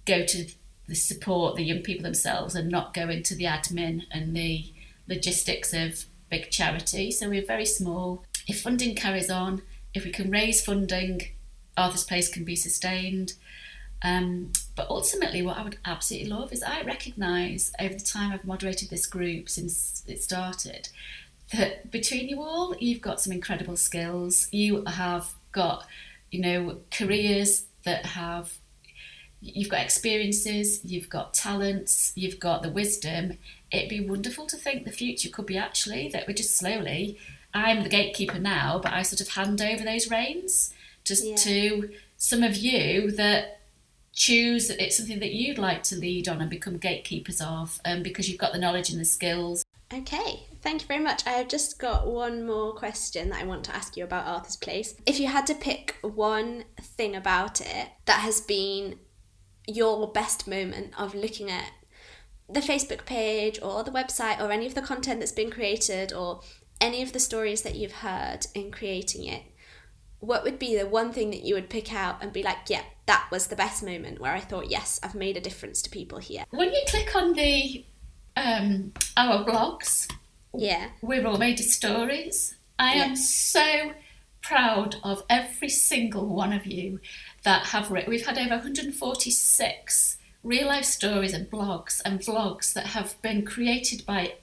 go 0.07 0.25
to 0.25 0.47
the 0.87 0.95
support 0.95 1.57
the 1.57 1.65
young 1.65 1.81
people 1.81 2.03
themselves 2.03 2.55
and 2.55 2.71
not 2.71 2.95
go 2.95 3.09
into 3.09 3.35
the 3.35 3.45
admin 3.45 4.03
and 4.11 4.37
the 4.37 4.73
logistics 5.09 5.73
of 5.73 6.07
big 6.37 6.51
charity, 6.51 7.11
so 7.13 7.29
we're 7.29 7.47
very 7.47 7.67
small. 7.67 8.25
If 8.49 8.61
funding 8.61 8.97
carries 8.97 9.31
on, 9.31 9.63
if 9.95 10.05
we 10.05 10.11
can 10.11 10.31
raise 10.31 10.65
funding, 10.65 11.29
Arthur's 11.77 12.05
Place 12.05 12.29
can 12.29 12.45
be 12.45 12.57
sustained. 12.57 13.35
Um, 14.03 14.53
but 14.75 14.89
ultimately, 14.91 15.43
what 15.43 15.57
I 15.57 15.63
would 15.63 15.79
absolutely 15.85 16.29
love 16.29 16.53
is 16.53 16.63
I 16.63 16.83
recognise 16.83 17.73
over 17.81 17.95
the 17.95 18.01
time 18.01 18.33
I've 18.33 18.45
moderated 18.45 18.91
this 18.91 19.07
group 19.07 19.49
since 19.49 20.03
it 20.07 20.23
started 20.23 20.89
that 21.53 21.91
between 21.91 22.29
you 22.29 22.43
all, 22.43 22.75
you've 22.81 23.01
got 23.01 23.21
some 23.21 23.33
incredible 23.33 23.77
skills. 23.77 24.49
You 24.51 24.85
have 24.87 25.35
got, 25.53 25.87
you 26.33 26.41
know, 26.41 26.79
careers 26.91 27.67
that 27.85 28.07
have 28.07 28.59
you've 29.45 29.69
got 29.69 29.81
experiences, 29.81 30.81
you've 30.85 31.11
got 31.11 31.35
talents, 31.35 32.13
you've 32.15 32.41
got 32.41 32.63
the 32.63 32.71
wisdom. 32.71 33.39
It'd 33.71 33.91
be 33.91 34.07
wonderful 34.07 34.47
to 34.47 34.57
think 34.57 34.85
the 34.85 34.93
future 34.93 35.29
could 35.29 35.47
be 35.47 35.59
actually 35.59 36.09
that 36.09 36.27
we're 36.27 36.35
just 36.35 36.57
slowly. 36.57 37.19
I'm 37.53 37.83
the 37.83 37.89
gatekeeper 37.89 38.39
now, 38.39 38.81
but 38.83 38.93
I 38.93 39.03
sort 39.03 39.21
of 39.21 39.29
hand 39.29 39.61
over 39.61 39.85
those 39.85 40.11
reins 40.11 40.73
just 41.05 41.25
yeah. 41.25 41.37
to 41.37 41.91
some 42.17 42.43
of 42.43 42.57
you 42.57 43.11
that 43.13 43.61
choose 44.13 44.69
that 44.69 44.83
it's 44.83 44.97
something 44.97 45.19
that 45.19 45.33
you'd 45.33 45.59
like 45.59 45.83
to 45.83 45.97
lead 45.97 46.29
on 46.29 46.41
and 46.41 46.49
become 46.49 46.79
gatekeepers 46.79 47.41
of 47.41 47.81
um, 47.85 48.03
because 48.03 48.29
you've 48.29 48.39
got 48.39 48.53
the 48.53 48.59
knowledge 48.59 48.91
and 48.91 49.01
the 49.01 49.05
skills. 49.05 49.65
Okay, 49.93 50.45
thank 50.63 50.83
you 50.83 50.89
very 50.89 51.03
much. 51.03 51.27
I 51.27 51.33
have 51.33 51.49
just 51.49 51.79
got 51.79 52.07
one 52.07 52.47
more 52.47 52.73
question 52.73 53.29
that 53.31 53.43
I 53.43 53.45
want 53.45 53.65
to 53.65 53.77
ask 53.77 53.97
you 53.97 54.05
about 54.05 54.27
Arthur's 54.27 54.57
Place. 54.57 54.95
If 55.05 55.21
you 55.21 55.29
had 55.29 55.47
to 55.49 55.55
pick 55.55 55.97
one 56.01 56.65
thing 56.81 57.15
about 57.15 57.61
it 57.61 57.89
that 58.07 58.21
has 58.21 58.41
been 58.41 58.99
your 59.67 60.11
best 60.13 60.47
moment 60.47 60.93
of 60.99 61.15
looking 61.15 61.51
at 61.51 61.73
the 62.49 62.61
Facebook 62.61 63.07
page 63.07 63.59
or 63.63 63.83
the 63.83 63.91
website 63.91 64.41
or 64.41 64.53
any 64.53 64.67
of 64.67 64.75
the 64.75 64.83
content 64.83 65.21
that's 65.21 65.33
been 65.33 65.51
created 65.51 66.13
or 66.13 66.41
any 66.81 67.03
of 67.03 67.13
the 67.13 67.21
stories 67.21 67.63
that 67.63 67.75
you've 67.75 67.93
heard 67.93 68.47
in 68.55 68.71
creating 68.71 69.25
it, 69.25 69.43
what 70.21 70.43
would 70.43 70.59
be 70.59 70.77
the 70.77 70.87
one 70.87 71.13
thing 71.13 71.31
that 71.31 71.45
you 71.45 71.55
would 71.55 71.71
pick 71.71 71.93
out 71.93 72.23
and 72.23 72.33
be 72.33 72.43
like, 72.43 72.59
yeah, 72.69 72.83
that 73.07 73.29
was 73.31 73.47
the 73.47 73.57
best 73.57 73.83
moment 73.83 74.21
where 74.21 74.33
I 74.33 74.41
thought, 74.41 74.71
yes, 74.71 75.01
I've 75.03 75.15
made 75.15 75.37
a 75.37 75.41
difference 75.41 75.83
to 75.83 75.91
people 75.91 76.19
here? 76.19 76.45
When 76.51 76.73
you 76.73 76.83
click 76.87 77.15
on 77.15 77.35
the 77.35 77.85
um, 78.37 78.93
our 79.17 79.45
blogs, 79.45 80.11
yeah, 80.55 80.89
we're 81.03 81.27
all 81.27 81.39
made 81.39 81.61
of 81.61 81.67
stories. 81.67 82.57
I 82.79 82.97
yeah. 82.97 83.05
am 83.05 83.17
so 83.17 83.93
proud 84.43 84.97
of 85.03 85.23
every 85.31 85.69
single 85.69 86.27
one 86.27 86.53
of 86.53 86.67
you 86.67 87.01
that 87.45 87.67
have 87.67 87.91
written. 87.91 88.11
We've 88.11 88.27
had 88.27 88.39
over 88.39 88.57
146 88.57 90.17
real 90.43 90.67
life 90.67 90.85
stories 90.85 91.33
and 91.33 91.51
blogs 91.51 92.03
and 92.05 92.21
vlogs 92.21 92.73
that 92.75 92.89
have 92.89 93.21
been 93.23 93.45
created 93.45 94.05
by 94.05 94.35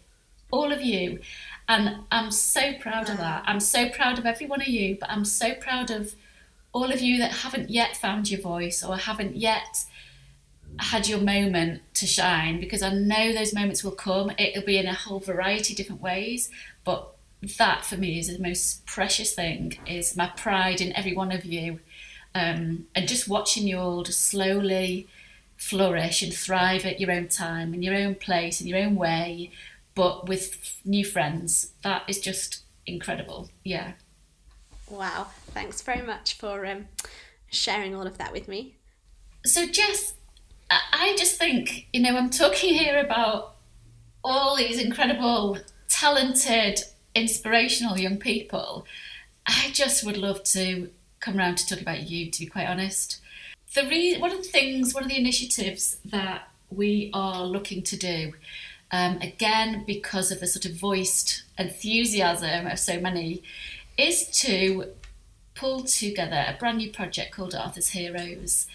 all 0.51 0.71
of 0.71 0.81
you. 0.81 1.19
And 1.67 1.97
I'm 2.11 2.31
so 2.31 2.73
proud 2.79 3.09
of 3.09 3.17
that. 3.17 3.43
I'm 3.45 3.59
so 3.59 3.89
proud 3.89 4.17
of 4.17 4.25
every 4.25 4.47
one 4.47 4.61
of 4.61 4.67
you, 4.67 4.97
but 4.99 5.09
I'm 5.09 5.25
so 5.25 5.53
proud 5.53 5.91
of 5.91 6.15
all 6.73 6.91
of 6.91 7.01
you 7.01 7.17
that 7.19 7.31
haven't 7.31 7.69
yet 7.69 7.97
found 7.97 8.31
your 8.31 8.41
voice 8.41 8.83
or 8.83 8.97
haven't 8.97 9.35
yet 9.35 9.85
had 10.79 11.07
your 11.07 11.19
moment 11.19 11.81
to 11.95 12.07
shine 12.07 12.59
because 12.59 12.81
I 12.81 12.93
know 12.93 13.33
those 13.33 13.53
moments 13.53 13.83
will 13.83 13.91
come. 13.91 14.31
It'll 14.37 14.63
be 14.63 14.77
in 14.77 14.87
a 14.87 14.93
whole 14.93 15.19
variety 15.19 15.73
of 15.73 15.77
different 15.77 16.01
ways, 16.01 16.49
but 16.83 17.13
that 17.57 17.85
for 17.85 17.97
me 17.97 18.19
is 18.19 18.27
the 18.27 18.41
most 18.41 18.85
precious 18.85 19.33
thing 19.33 19.77
is 19.87 20.15
my 20.15 20.27
pride 20.27 20.79
in 20.79 20.95
every 20.95 21.13
one 21.13 21.31
of 21.31 21.43
you 21.43 21.79
um, 22.35 22.87
and 22.95 23.07
just 23.07 23.27
watching 23.27 23.67
you 23.67 23.77
all 23.77 24.03
just 24.03 24.23
slowly 24.23 25.07
flourish 25.57 26.23
and 26.23 26.33
thrive 26.33 26.85
at 26.85 26.99
your 26.99 27.11
own 27.11 27.27
time 27.27 27.73
in 27.73 27.83
your 27.83 27.95
own 27.95 28.15
place 28.15 28.61
in 28.61 28.67
your 28.67 28.79
own 28.79 28.95
way 28.95 29.51
but 29.93 30.27
with 30.27 30.79
new 30.85 31.03
friends. 31.03 31.73
That 31.83 32.03
is 32.07 32.19
just 32.19 32.61
incredible. 32.87 33.49
Yeah. 33.65 33.91
Wow. 34.89 35.27
Thanks 35.47 35.81
very 35.81 36.01
much 36.01 36.37
for 36.37 36.65
um, 36.65 36.87
sharing 37.49 37.93
all 37.93 38.07
of 38.07 38.17
that 38.17 38.31
with 38.31 38.47
me. 38.47 38.75
So 39.45 39.67
jess 39.67 40.15
i 40.93 41.13
just 41.17 41.37
think 41.37 41.87
you 41.91 42.01
know 42.01 42.15
i'm 42.15 42.29
talking 42.29 42.73
here 42.73 42.97
about 42.97 43.55
all 44.23 44.55
these 44.55 44.79
incredible 44.79 45.57
talented 45.87 46.79
inspirational 47.13 47.97
young 47.99 48.17
people, 48.17 48.85
I 49.45 49.69
just 49.73 50.05
would 50.05 50.17
love 50.17 50.43
to 50.45 50.89
come 51.21 51.37
around 51.37 51.57
to 51.57 51.67
talk 51.67 51.81
about 51.81 52.09
you, 52.09 52.29
to 52.29 52.39
be 52.39 52.45
quite 52.45 52.67
honest. 52.67 53.21
The 53.73 53.83
re- 53.87 54.17
one 54.17 54.31
of 54.31 54.37
the 54.37 54.49
things, 54.49 54.93
one 54.93 55.03
of 55.03 55.09
the 55.09 55.17
initiatives 55.17 55.97
that 56.03 56.49
we 56.69 57.09
are 57.13 57.45
looking 57.45 57.81
to 57.83 57.97
do, 57.97 58.33
um, 58.91 59.17
again, 59.21 59.85
because 59.87 60.31
of 60.31 60.41
the 60.41 60.47
sort 60.47 60.65
of 60.65 60.73
voiced 60.73 61.43
enthusiasm 61.57 62.67
of 62.67 62.79
so 62.79 62.99
many, 62.99 63.43
is 63.97 64.27
to 64.41 64.85
pull 65.55 65.83
together 65.83 66.45
a 66.47 66.57
brand 66.59 66.79
new 66.79 66.91
project 66.91 67.33
called 67.33 67.55
Arthur's 67.55 67.89
Heroes. 67.89 68.67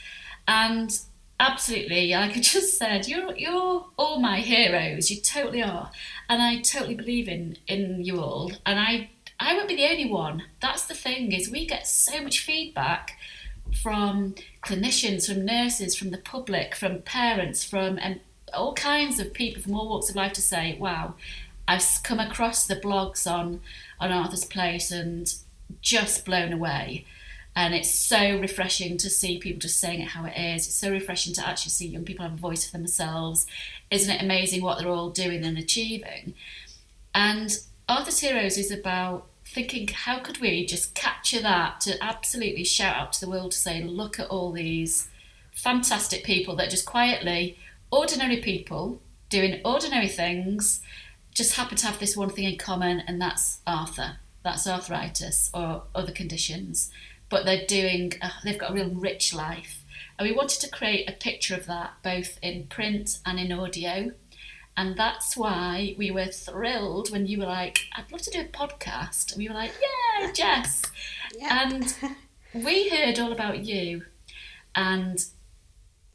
And 0.48 0.98
absolutely, 1.38 2.12
like 2.12 2.36
I 2.36 2.40
just 2.40 2.78
said, 2.78 3.06
you're, 3.06 3.36
you're 3.36 3.86
all 3.98 4.20
my 4.20 4.40
heroes, 4.40 5.10
you 5.10 5.20
totally 5.20 5.62
are 5.62 5.90
and 6.28 6.42
I 6.42 6.60
totally 6.60 6.94
believe 6.94 7.28
in 7.28 7.56
in 7.66 8.04
you 8.04 8.20
all. 8.20 8.52
And 8.64 8.78
I 8.78 9.10
I 9.38 9.54
won't 9.54 9.68
be 9.68 9.76
the 9.76 9.88
only 9.88 10.10
one. 10.10 10.44
That's 10.60 10.86
the 10.86 10.94
thing 10.94 11.32
is 11.32 11.50
we 11.50 11.66
get 11.66 11.86
so 11.86 12.22
much 12.22 12.40
feedback 12.40 13.18
from 13.82 14.34
clinicians, 14.62 15.26
from 15.26 15.44
nurses, 15.44 15.96
from 15.96 16.10
the 16.10 16.18
public, 16.18 16.74
from 16.74 17.02
parents, 17.02 17.64
from 17.64 17.98
and 17.98 18.20
all 18.54 18.74
kinds 18.74 19.18
of 19.18 19.34
people 19.34 19.62
from 19.62 19.74
all 19.74 19.88
walks 19.88 20.08
of 20.08 20.16
life 20.16 20.32
to 20.34 20.42
say, 20.42 20.76
"Wow, 20.78 21.14
I've 21.68 21.84
come 22.02 22.20
across 22.20 22.66
the 22.66 22.76
blogs 22.76 23.30
on 23.30 23.60
on 24.00 24.12
Arthur's 24.12 24.44
Place 24.44 24.90
and 24.90 25.32
just 25.82 26.24
blown 26.24 26.52
away." 26.52 27.04
And 27.54 27.74
it's 27.74 27.90
so 27.90 28.38
refreshing 28.38 28.98
to 28.98 29.08
see 29.08 29.38
people 29.38 29.60
just 29.60 29.78
saying 29.78 30.00
it 30.00 30.08
how 30.08 30.26
it 30.26 30.36
is. 30.36 30.66
It's 30.66 30.76
so 30.76 30.90
refreshing 30.90 31.32
to 31.34 31.46
actually 31.46 31.70
see 31.70 31.86
young 31.88 32.04
people 32.04 32.24
have 32.24 32.34
a 32.34 32.36
voice 32.36 32.66
for 32.66 32.76
themselves. 32.76 33.46
Isn't 33.90 34.14
it 34.14 34.22
amazing 34.22 34.62
what 34.62 34.78
they're 34.78 34.88
all 34.88 35.10
doing 35.10 35.42
and 35.44 35.56
achieving? 35.56 36.34
And 37.14 37.58
Arthur's 37.88 38.18
Heroes 38.18 38.58
is 38.58 38.70
about 38.70 39.26
thinking 39.44 39.88
how 39.88 40.18
could 40.18 40.40
we 40.40 40.66
just 40.66 40.94
capture 40.94 41.40
that 41.40 41.80
to 41.82 42.02
absolutely 42.02 42.64
shout 42.64 42.96
out 42.96 43.12
to 43.14 43.20
the 43.20 43.30
world 43.30 43.52
to 43.52 43.58
say, 43.58 43.82
look 43.82 44.18
at 44.18 44.28
all 44.28 44.52
these 44.52 45.08
fantastic 45.52 46.24
people 46.24 46.56
that 46.56 46.70
just 46.70 46.84
quietly, 46.84 47.58
ordinary 47.90 48.38
people 48.38 49.00
doing 49.28 49.60
ordinary 49.64 50.08
things, 50.08 50.80
just 51.32 51.54
happen 51.56 51.76
to 51.76 51.86
have 51.86 51.98
this 51.98 52.16
one 52.16 52.30
thing 52.30 52.44
in 52.44 52.58
common, 52.58 53.00
and 53.00 53.20
that's 53.20 53.58
Arthur. 53.66 54.16
That's 54.42 54.66
arthritis 54.66 55.50
or 55.52 55.82
other 55.94 56.12
conditions 56.12 56.92
but 57.28 57.44
they're 57.44 57.66
doing, 57.66 58.12
uh, 58.22 58.30
they've 58.44 58.58
got 58.58 58.70
a 58.70 58.74
real 58.74 58.90
rich 58.90 59.34
life. 59.34 59.84
And 60.18 60.28
we 60.28 60.34
wanted 60.34 60.60
to 60.60 60.70
create 60.70 61.08
a 61.08 61.12
picture 61.12 61.54
of 61.54 61.66
that 61.66 61.94
both 62.02 62.38
in 62.42 62.66
print 62.68 63.18
and 63.26 63.38
in 63.38 63.52
audio. 63.52 64.12
And 64.76 64.96
that's 64.96 65.36
why 65.36 65.94
we 65.96 66.10
were 66.10 66.26
thrilled 66.26 67.10
when 67.10 67.26
you 67.26 67.38
were 67.38 67.46
like, 67.46 67.86
I'd 67.96 68.10
love 68.12 68.22
to 68.22 68.30
do 68.30 68.40
a 68.40 68.44
podcast. 68.44 69.32
And 69.32 69.38
we 69.38 69.48
were 69.48 69.54
like, 69.54 69.72
yeah, 69.80 70.32
Jess. 70.34 70.82
yeah. 71.38 71.70
And 71.72 71.94
we 72.52 72.88
heard 72.88 73.18
all 73.18 73.32
about 73.32 73.64
you 73.64 74.04
and 74.74 75.24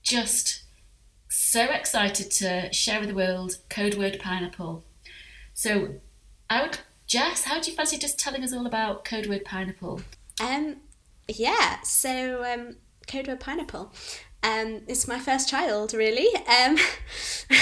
just 0.03 0.63
so 1.29 1.63
excited 1.65 2.29
to 2.31 2.71
share 2.71 2.99
with 2.99 3.09
the 3.09 3.15
world 3.15 3.57
code 3.69 3.95
word 3.95 4.19
pineapple. 4.19 4.83
So 5.53 5.95
I 6.49 6.61
would, 6.61 6.79
Jess, 7.07 7.45
how 7.45 7.59
do 7.59 7.71
you 7.71 7.75
fancy 7.75 7.97
just 7.97 8.19
telling 8.19 8.43
us 8.43 8.53
all 8.53 8.65
about 8.67 9.05
code 9.05 9.27
word 9.27 9.43
pineapple? 9.43 10.01
Um, 10.39 10.77
yeah, 11.27 11.81
so 11.81 12.43
um, 12.43 12.75
Code 13.07 13.27
Word 13.27 13.39
Pineapple. 13.39 13.91
Um, 14.43 14.81
it's 14.87 15.07
my 15.07 15.19
first 15.19 15.49
child, 15.49 15.93
really. 15.93 16.27
Um, 16.45 16.77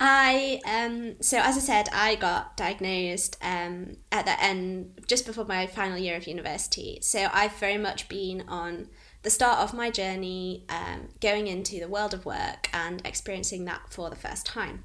I 0.00 0.60
um, 0.66 1.22
so 1.22 1.38
as 1.38 1.56
I 1.56 1.60
said, 1.60 1.88
I 1.92 2.16
got 2.16 2.56
diagnosed 2.56 3.36
um, 3.42 3.96
at 4.10 4.26
the 4.26 4.42
end 4.42 5.00
just 5.06 5.26
before 5.26 5.44
my 5.44 5.66
final 5.66 5.98
year 5.98 6.16
of 6.16 6.26
university. 6.26 6.98
So 7.02 7.28
I've 7.32 7.56
very 7.56 7.78
much 7.78 8.08
been 8.08 8.44
on 8.48 8.88
the 9.22 9.30
start 9.30 9.60
of 9.60 9.72
my 9.72 9.90
journey, 9.90 10.64
um, 10.68 11.08
going 11.20 11.46
into 11.46 11.80
the 11.80 11.88
world 11.88 12.12
of 12.12 12.26
work 12.26 12.68
and 12.74 13.00
experiencing 13.06 13.64
that 13.64 13.80
for 13.88 14.10
the 14.10 14.16
first 14.16 14.44
time. 14.44 14.84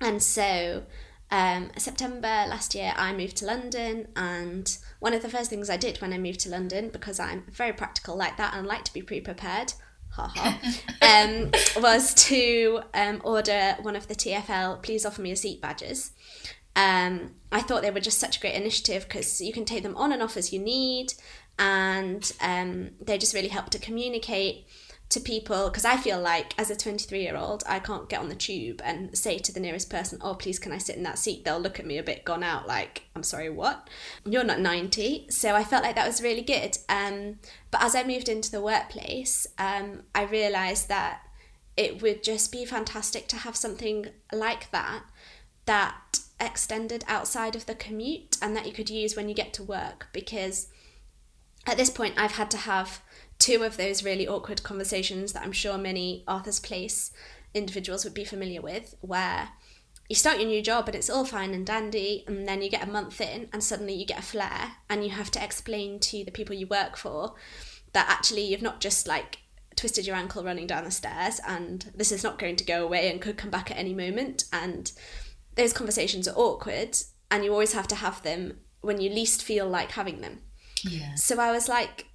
And 0.00 0.22
so 0.22 0.82
um, 1.30 1.70
September 1.76 2.26
last 2.26 2.74
year, 2.74 2.92
I 2.96 3.12
moved 3.12 3.36
to 3.38 3.46
London, 3.46 4.08
and 4.14 4.76
one 5.00 5.14
of 5.14 5.22
the 5.22 5.28
first 5.28 5.50
things 5.50 5.70
I 5.70 5.76
did 5.76 6.00
when 6.00 6.12
I 6.12 6.18
moved 6.18 6.40
to 6.40 6.50
London, 6.50 6.90
because 6.90 7.18
I'm 7.18 7.44
very 7.50 7.72
practical 7.72 8.16
like 8.16 8.36
that 8.36 8.54
and 8.54 8.66
like 8.66 8.84
to 8.84 8.92
be 8.92 9.02
pre 9.02 9.20
prepared, 9.20 9.74
um, 10.18 11.50
was 11.82 12.14
to 12.14 12.80
um, 12.94 13.20
order 13.24 13.76
one 13.80 13.96
of 13.96 14.08
the 14.08 14.14
TFL 14.14 14.82
Please 14.82 15.04
Offer 15.04 15.22
Me 15.22 15.32
a 15.32 15.36
Seat 15.36 15.60
badges. 15.60 16.12
Um, 16.74 17.32
I 17.50 17.62
thought 17.62 17.82
they 17.82 17.90
were 17.90 18.00
just 18.00 18.18
such 18.18 18.36
a 18.36 18.40
great 18.40 18.54
initiative 18.54 19.04
because 19.04 19.40
you 19.40 19.52
can 19.52 19.64
take 19.64 19.82
them 19.82 19.96
on 19.96 20.12
and 20.12 20.22
off 20.22 20.36
as 20.36 20.52
you 20.52 20.58
need, 20.58 21.14
and 21.58 22.30
um, 22.40 22.90
they 23.00 23.16
just 23.16 23.34
really 23.34 23.48
help 23.48 23.70
to 23.70 23.78
communicate 23.78 24.65
to 25.08 25.20
people 25.20 25.68
because 25.68 25.84
I 25.84 25.96
feel 25.96 26.20
like 26.20 26.52
as 26.58 26.68
a 26.68 26.76
23 26.76 27.22
year 27.22 27.36
old 27.36 27.62
I 27.68 27.78
can't 27.78 28.08
get 28.08 28.20
on 28.20 28.28
the 28.28 28.34
tube 28.34 28.80
and 28.84 29.16
say 29.16 29.38
to 29.38 29.52
the 29.52 29.60
nearest 29.60 29.88
person 29.88 30.18
oh 30.20 30.34
please 30.34 30.58
can 30.58 30.72
I 30.72 30.78
sit 30.78 30.96
in 30.96 31.04
that 31.04 31.18
seat? 31.18 31.44
They'll 31.44 31.60
look 31.60 31.78
at 31.78 31.86
me 31.86 31.98
a 31.98 32.02
bit 32.02 32.24
gone 32.24 32.42
out 32.42 32.66
like 32.66 33.02
I'm 33.14 33.22
sorry 33.22 33.48
what? 33.48 33.88
You're 34.24 34.44
not 34.44 34.60
90 34.60 35.28
so 35.30 35.54
I 35.54 35.62
felt 35.62 35.84
like 35.84 35.94
that 35.94 36.06
was 36.06 36.22
really 36.22 36.42
good. 36.42 36.78
Um, 36.88 37.38
but 37.70 37.82
as 37.82 37.94
I 37.94 38.02
moved 38.02 38.28
into 38.28 38.50
the 38.50 38.60
workplace 38.60 39.46
um, 39.58 40.02
I 40.14 40.24
realized 40.24 40.88
that 40.88 41.20
it 41.76 42.02
would 42.02 42.22
just 42.22 42.50
be 42.50 42.64
fantastic 42.64 43.28
to 43.28 43.36
have 43.36 43.54
something 43.54 44.06
like 44.32 44.70
that 44.72 45.04
that 45.66 46.20
extended 46.40 47.04
outside 47.06 47.54
of 47.54 47.66
the 47.66 47.74
commute 47.74 48.36
and 48.42 48.56
that 48.56 48.66
you 48.66 48.72
could 48.72 48.90
use 48.90 49.14
when 49.14 49.28
you 49.28 49.34
get 49.34 49.52
to 49.52 49.62
work 49.62 50.08
because 50.12 50.68
at 51.66 51.76
this 51.76 51.90
point 51.90 52.14
I've 52.16 52.32
had 52.32 52.50
to 52.52 52.58
have 52.58 53.02
two 53.38 53.62
of 53.62 53.76
those 53.76 54.04
really 54.04 54.26
awkward 54.26 54.62
conversations 54.62 55.32
that 55.32 55.42
I'm 55.42 55.52
sure 55.52 55.78
many 55.78 56.24
Arthur's 56.26 56.60
Place 56.60 57.12
individuals 57.54 58.04
would 58.04 58.14
be 58.14 58.24
familiar 58.24 58.60
with, 58.60 58.94
where 59.00 59.50
you 60.08 60.14
start 60.14 60.38
your 60.38 60.48
new 60.48 60.62
job 60.62 60.86
and 60.86 60.94
it's 60.94 61.10
all 61.10 61.24
fine 61.24 61.52
and 61.54 61.66
dandy, 61.66 62.24
and 62.26 62.46
then 62.46 62.62
you 62.62 62.70
get 62.70 62.86
a 62.86 62.90
month 62.90 63.20
in 63.20 63.48
and 63.52 63.62
suddenly 63.62 63.94
you 63.94 64.06
get 64.06 64.20
a 64.20 64.22
flare, 64.22 64.72
and 64.88 65.04
you 65.04 65.10
have 65.10 65.30
to 65.32 65.42
explain 65.42 65.98
to 66.00 66.24
the 66.24 66.30
people 66.30 66.54
you 66.54 66.66
work 66.66 66.96
for 66.96 67.34
that 67.92 68.08
actually 68.08 68.42
you've 68.42 68.62
not 68.62 68.80
just 68.80 69.08
like 69.08 69.38
twisted 69.74 70.06
your 70.06 70.16
ankle 70.16 70.42
running 70.42 70.66
down 70.66 70.84
the 70.84 70.90
stairs 70.90 71.40
and 71.46 71.92
this 71.94 72.10
is 72.10 72.24
not 72.24 72.38
going 72.38 72.56
to 72.56 72.64
go 72.64 72.84
away 72.84 73.10
and 73.10 73.20
could 73.20 73.36
come 73.36 73.50
back 73.50 73.70
at 73.70 73.76
any 73.76 73.94
moment 73.94 74.44
and 74.52 74.92
those 75.54 75.72
conversations 75.72 76.26
are 76.26 76.36
awkward 76.36 76.96
and 77.30 77.44
you 77.44 77.52
always 77.52 77.72
have 77.72 77.88
to 77.88 77.94
have 77.94 78.22
them 78.22 78.58
when 78.80 79.00
you 79.00 79.10
least 79.10 79.42
feel 79.42 79.68
like 79.68 79.92
having 79.92 80.20
them. 80.20 80.40
Yeah. 80.82 81.14
So 81.14 81.38
I 81.40 81.52
was 81.52 81.68
like, 81.68 82.06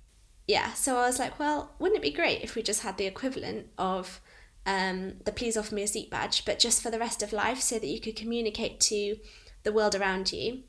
yeah, 0.48 0.74
so 0.74 0.98
I 0.98 1.08
was 1.08 1.20
like, 1.20 1.40
well, 1.40 1.72
wouldn't 1.80 2.00
it 2.00 2.04
be 2.04 2.12
great 2.12 2.42
if 2.42 2.56
we 2.56 2.64
just 2.64 2.82
had 2.82 2.98
the 2.98 3.06
equivalent 3.06 3.68
of 3.78 4.22
um, 4.66 5.14
the 5.26 5.32
please 5.32 5.58
offer 5.58 5.74
me 5.74 5.84
a 5.84 5.88
seat 5.88 6.10
badge, 6.10 6.46
but 6.46 6.60
just 6.60 6.82
for 6.82 6.92
the 6.92 7.00
rest 7.00 7.24
of 7.24 7.34
life 7.34 7.62
so 7.62 7.80
that 7.80 7.88
you 7.88 8.00
could 8.00 8.16
communicate 8.16 8.80
to 8.82 9.18
the 9.64 9.72
world 9.72 9.96
around 9.96 10.32
you 10.32 10.64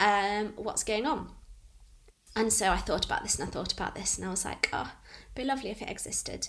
um, 0.00 0.52
what's 0.56 0.84
going 0.84 1.06
on. 1.06 1.30
And 2.36 2.52
so 2.52 2.70
I 2.70 2.76
thought 2.76 3.04
about 3.04 3.22
this 3.22 3.38
and 3.38 3.48
I 3.48 3.50
thought 3.50 3.72
about 3.72 3.94
this 3.94 4.16
and 4.16 4.26
I 4.26 4.30
was 4.30 4.44
like, 4.44 4.68
oh, 4.72 4.92
it'd 5.22 5.34
be 5.34 5.44
lovely 5.44 5.70
if 5.70 5.82
it 5.82 5.90
existed. 5.90 6.48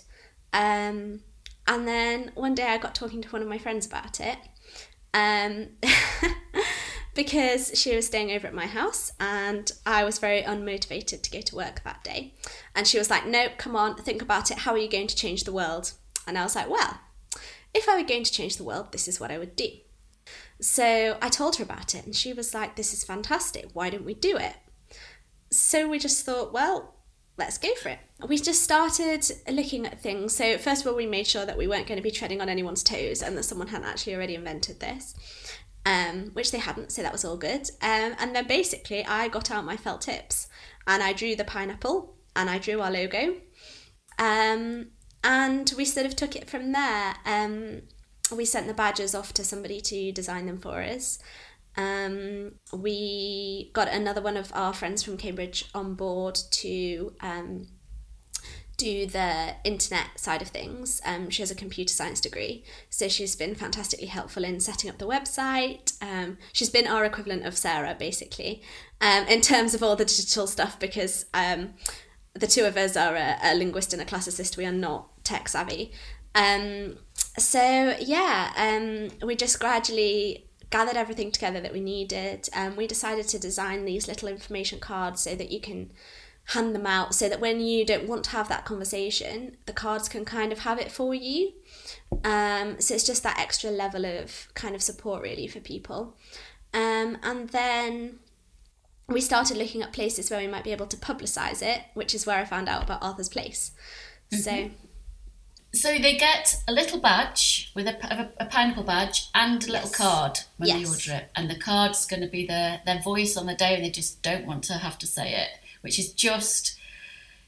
Um, 0.52 1.20
and 1.66 1.86
then 1.86 2.32
one 2.34 2.54
day 2.54 2.66
I 2.66 2.78
got 2.78 2.94
talking 2.94 3.22
to 3.22 3.28
one 3.28 3.42
of 3.42 3.48
my 3.48 3.58
friends 3.58 3.86
about 3.86 4.20
it. 4.20 4.38
Um, 5.12 5.68
because 7.22 7.70
she 7.74 7.94
was 7.94 8.06
staying 8.06 8.32
over 8.32 8.46
at 8.46 8.54
my 8.54 8.66
house 8.66 9.12
and 9.20 9.70
I 9.84 10.04
was 10.04 10.18
very 10.18 10.40
unmotivated 10.40 11.20
to 11.20 11.30
go 11.30 11.42
to 11.42 11.54
work 11.54 11.82
that 11.84 12.02
day. 12.02 12.32
And 12.74 12.86
she 12.86 12.96
was 12.96 13.10
like, 13.10 13.26
No, 13.26 13.48
come 13.58 13.76
on, 13.76 13.96
think 13.96 14.22
about 14.22 14.50
it. 14.50 14.60
How 14.60 14.72
are 14.72 14.78
you 14.78 14.88
going 14.88 15.06
to 15.06 15.14
change 15.14 15.44
the 15.44 15.52
world? 15.52 15.92
And 16.26 16.38
I 16.38 16.44
was 16.44 16.56
like, 16.56 16.70
Well, 16.70 16.98
if 17.74 17.90
I 17.90 18.00
were 18.00 18.08
going 18.08 18.24
to 18.24 18.32
change 18.32 18.56
the 18.56 18.64
world, 18.64 18.92
this 18.92 19.06
is 19.06 19.20
what 19.20 19.30
I 19.30 19.36
would 19.36 19.54
do. 19.54 19.68
So 20.62 21.18
I 21.20 21.28
told 21.28 21.56
her 21.56 21.64
about 21.64 21.94
it 21.94 22.06
and 22.06 22.16
she 22.16 22.32
was 22.32 22.54
like, 22.54 22.76
This 22.76 22.94
is 22.94 23.04
fantastic. 23.04 23.68
Why 23.74 23.90
don't 23.90 24.06
we 24.06 24.14
do 24.14 24.38
it? 24.38 24.56
So 25.50 25.90
we 25.90 25.98
just 25.98 26.24
thought, 26.24 26.54
Well, 26.54 26.94
let's 27.36 27.58
go 27.58 27.74
for 27.74 27.88
it. 27.88 27.98
We 28.26 28.38
just 28.38 28.62
started 28.62 29.26
looking 29.50 29.86
at 29.86 30.00
things. 30.00 30.36
So, 30.36 30.58
first 30.58 30.82
of 30.82 30.86
all, 30.86 30.96
we 30.96 31.06
made 31.06 31.26
sure 31.26 31.46
that 31.46 31.58
we 31.58 31.66
weren't 31.66 31.86
going 31.86 31.96
to 31.96 32.02
be 32.02 32.10
treading 32.10 32.40
on 32.40 32.48
anyone's 32.48 32.82
toes 32.82 33.22
and 33.22 33.36
that 33.36 33.44
someone 33.44 33.68
hadn't 33.68 33.88
actually 33.88 34.14
already 34.14 34.34
invented 34.34 34.78
this, 34.78 35.14
um, 35.86 36.30
which 36.32 36.50
they 36.50 36.58
hadn't, 36.58 36.92
so 36.92 37.02
that 37.02 37.12
was 37.12 37.24
all 37.24 37.36
good. 37.36 37.70
Um, 37.82 38.14
and 38.18 38.34
then 38.34 38.46
basically, 38.46 39.04
I 39.04 39.28
got 39.28 39.50
out 39.50 39.64
my 39.64 39.76
felt 39.76 40.02
tips 40.02 40.48
and 40.86 41.02
I 41.02 41.12
drew 41.12 41.34
the 41.36 41.44
pineapple 41.44 42.16
and 42.36 42.50
I 42.50 42.58
drew 42.58 42.80
our 42.80 42.90
logo. 42.90 43.36
Um, 44.18 44.88
and 45.22 45.72
we 45.76 45.84
sort 45.84 46.06
of 46.06 46.16
took 46.16 46.36
it 46.36 46.48
from 46.48 46.72
there. 46.72 47.14
Um, 47.24 47.82
we 48.34 48.44
sent 48.44 48.66
the 48.66 48.74
badges 48.74 49.14
off 49.14 49.32
to 49.34 49.44
somebody 49.44 49.80
to 49.80 50.12
design 50.12 50.46
them 50.46 50.58
for 50.58 50.82
us. 50.82 51.18
Um, 51.76 52.52
we 52.72 53.70
got 53.72 53.88
another 53.88 54.20
one 54.20 54.36
of 54.36 54.50
our 54.54 54.72
friends 54.72 55.02
from 55.02 55.16
Cambridge 55.16 55.66
on 55.74 55.94
board 55.94 56.38
to 56.52 57.14
um, 57.20 57.66
do 58.80 59.06
the 59.06 59.54
internet 59.62 60.18
side 60.18 60.40
of 60.40 60.48
things. 60.48 61.02
Um, 61.04 61.28
she 61.28 61.42
has 61.42 61.50
a 61.50 61.54
computer 61.54 61.92
science 61.92 62.20
degree, 62.20 62.64
so 62.88 63.08
she's 63.08 63.36
been 63.36 63.54
fantastically 63.54 64.06
helpful 64.06 64.42
in 64.42 64.58
setting 64.58 64.88
up 64.88 64.98
the 64.98 65.06
website. 65.06 65.92
Um, 66.02 66.38
she's 66.52 66.70
been 66.70 66.86
our 66.86 67.04
equivalent 67.04 67.44
of 67.44 67.58
Sarah, 67.58 67.94
basically, 67.98 68.62
um, 69.00 69.26
in 69.26 69.42
terms 69.42 69.74
of 69.74 69.82
all 69.82 69.96
the 69.96 70.04
digital 70.06 70.46
stuff, 70.46 70.78
because 70.78 71.26
um, 71.34 71.74
the 72.34 72.46
two 72.46 72.64
of 72.64 72.76
us 72.76 72.96
are 72.96 73.14
a, 73.14 73.36
a 73.42 73.54
linguist 73.54 73.92
and 73.92 74.00
a 74.00 74.06
classicist. 74.06 74.56
We 74.56 74.64
are 74.64 74.72
not 74.72 75.24
tech 75.24 75.48
savvy. 75.48 75.92
Um, 76.34 76.96
so 77.38 77.96
yeah, 78.00 78.52
um, 78.56 79.26
we 79.26 79.36
just 79.36 79.60
gradually 79.60 80.46
gathered 80.70 80.96
everything 80.96 81.32
together 81.32 81.60
that 81.60 81.72
we 81.72 81.80
needed 81.80 82.48
and 82.54 82.76
we 82.76 82.86
decided 82.86 83.26
to 83.26 83.38
design 83.38 83.84
these 83.84 84.06
little 84.06 84.28
information 84.28 84.78
cards 84.78 85.22
so 85.22 85.34
that 85.34 85.50
you 85.50 85.60
can 85.60 85.90
hand 86.46 86.74
them 86.74 86.86
out 86.86 87.14
so 87.14 87.28
that 87.28 87.40
when 87.40 87.60
you 87.60 87.84
don't 87.84 88.08
want 88.08 88.24
to 88.24 88.30
have 88.30 88.48
that 88.48 88.64
conversation 88.64 89.56
the 89.66 89.72
cards 89.72 90.08
can 90.08 90.24
kind 90.24 90.52
of 90.52 90.60
have 90.60 90.78
it 90.78 90.90
for 90.90 91.14
you 91.14 91.52
um, 92.24 92.80
so 92.80 92.94
it's 92.94 93.04
just 93.04 93.22
that 93.22 93.38
extra 93.38 93.70
level 93.70 94.04
of 94.04 94.48
kind 94.54 94.74
of 94.74 94.82
support 94.82 95.22
really 95.22 95.46
for 95.46 95.60
people 95.60 96.16
um, 96.74 97.18
and 97.22 97.50
then 97.50 98.18
we 99.08 99.20
started 99.20 99.56
looking 99.56 99.82
at 99.82 99.92
places 99.92 100.30
where 100.30 100.40
we 100.40 100.46
might 100.46 100.64
be 100.64 100.72
able 100.72 100.86
to 100.86 100.96
publicize 100.96 101.62
it 101.62 101.82
which 101.94 102.14
is 102.14 102.26
where 102.26 102.38
i 102.38 102.44
found 102.44 102.68
out 102.68 102.82
about 102.82 103.02
arthur's 103.02 103.28
place 103.28 103.72
mm-hmm. 104.32 104.40
so 104.40 104.70
so 105.72 105.98
they 105.98 106.16
get 106.16 106.56
a 106.66 106.72
little 106.72 107.00
badge 107.00 107.70
with 107.76 107.86
a, 107.86 107.94
a, 108.12 108.44
a 108.44 108.46
pineapple 108.46 108.82
badge 108.82 109.28
and 109.34 109.62
a 109.62 109.70
little 109.70 109.88
yes. 109.88 109.96
card 109.96 110.38
when 110.56 110.68
yes. 110.68 110.78
they 110.78 111.12
order 111.14 111.22
it, 111.22 111.30
and 111.36 111.48
the 111.48 111.58
card's 111.58 112.06
going 112.06 112.22
to 112.22 112.28
be 112.28 112.46
their 112.46 112.80
their 112.86 113.00
voice 113.02 113.36
on 113.36 113.46
the 113.46 113.54
day, 113.54 113.76
and 113.76 113.84
they 113.84 113.90
just 113.90 114.22
don't 114.22 114.46
want 114.46 114.64
to 114.64 114.74
have 114.74 114.98
to 114.98 115.06
say 115.06 115.32
it, 115.32 115.48
which 115.80 115.98
is 115.98 116.12
just 116.12 116.78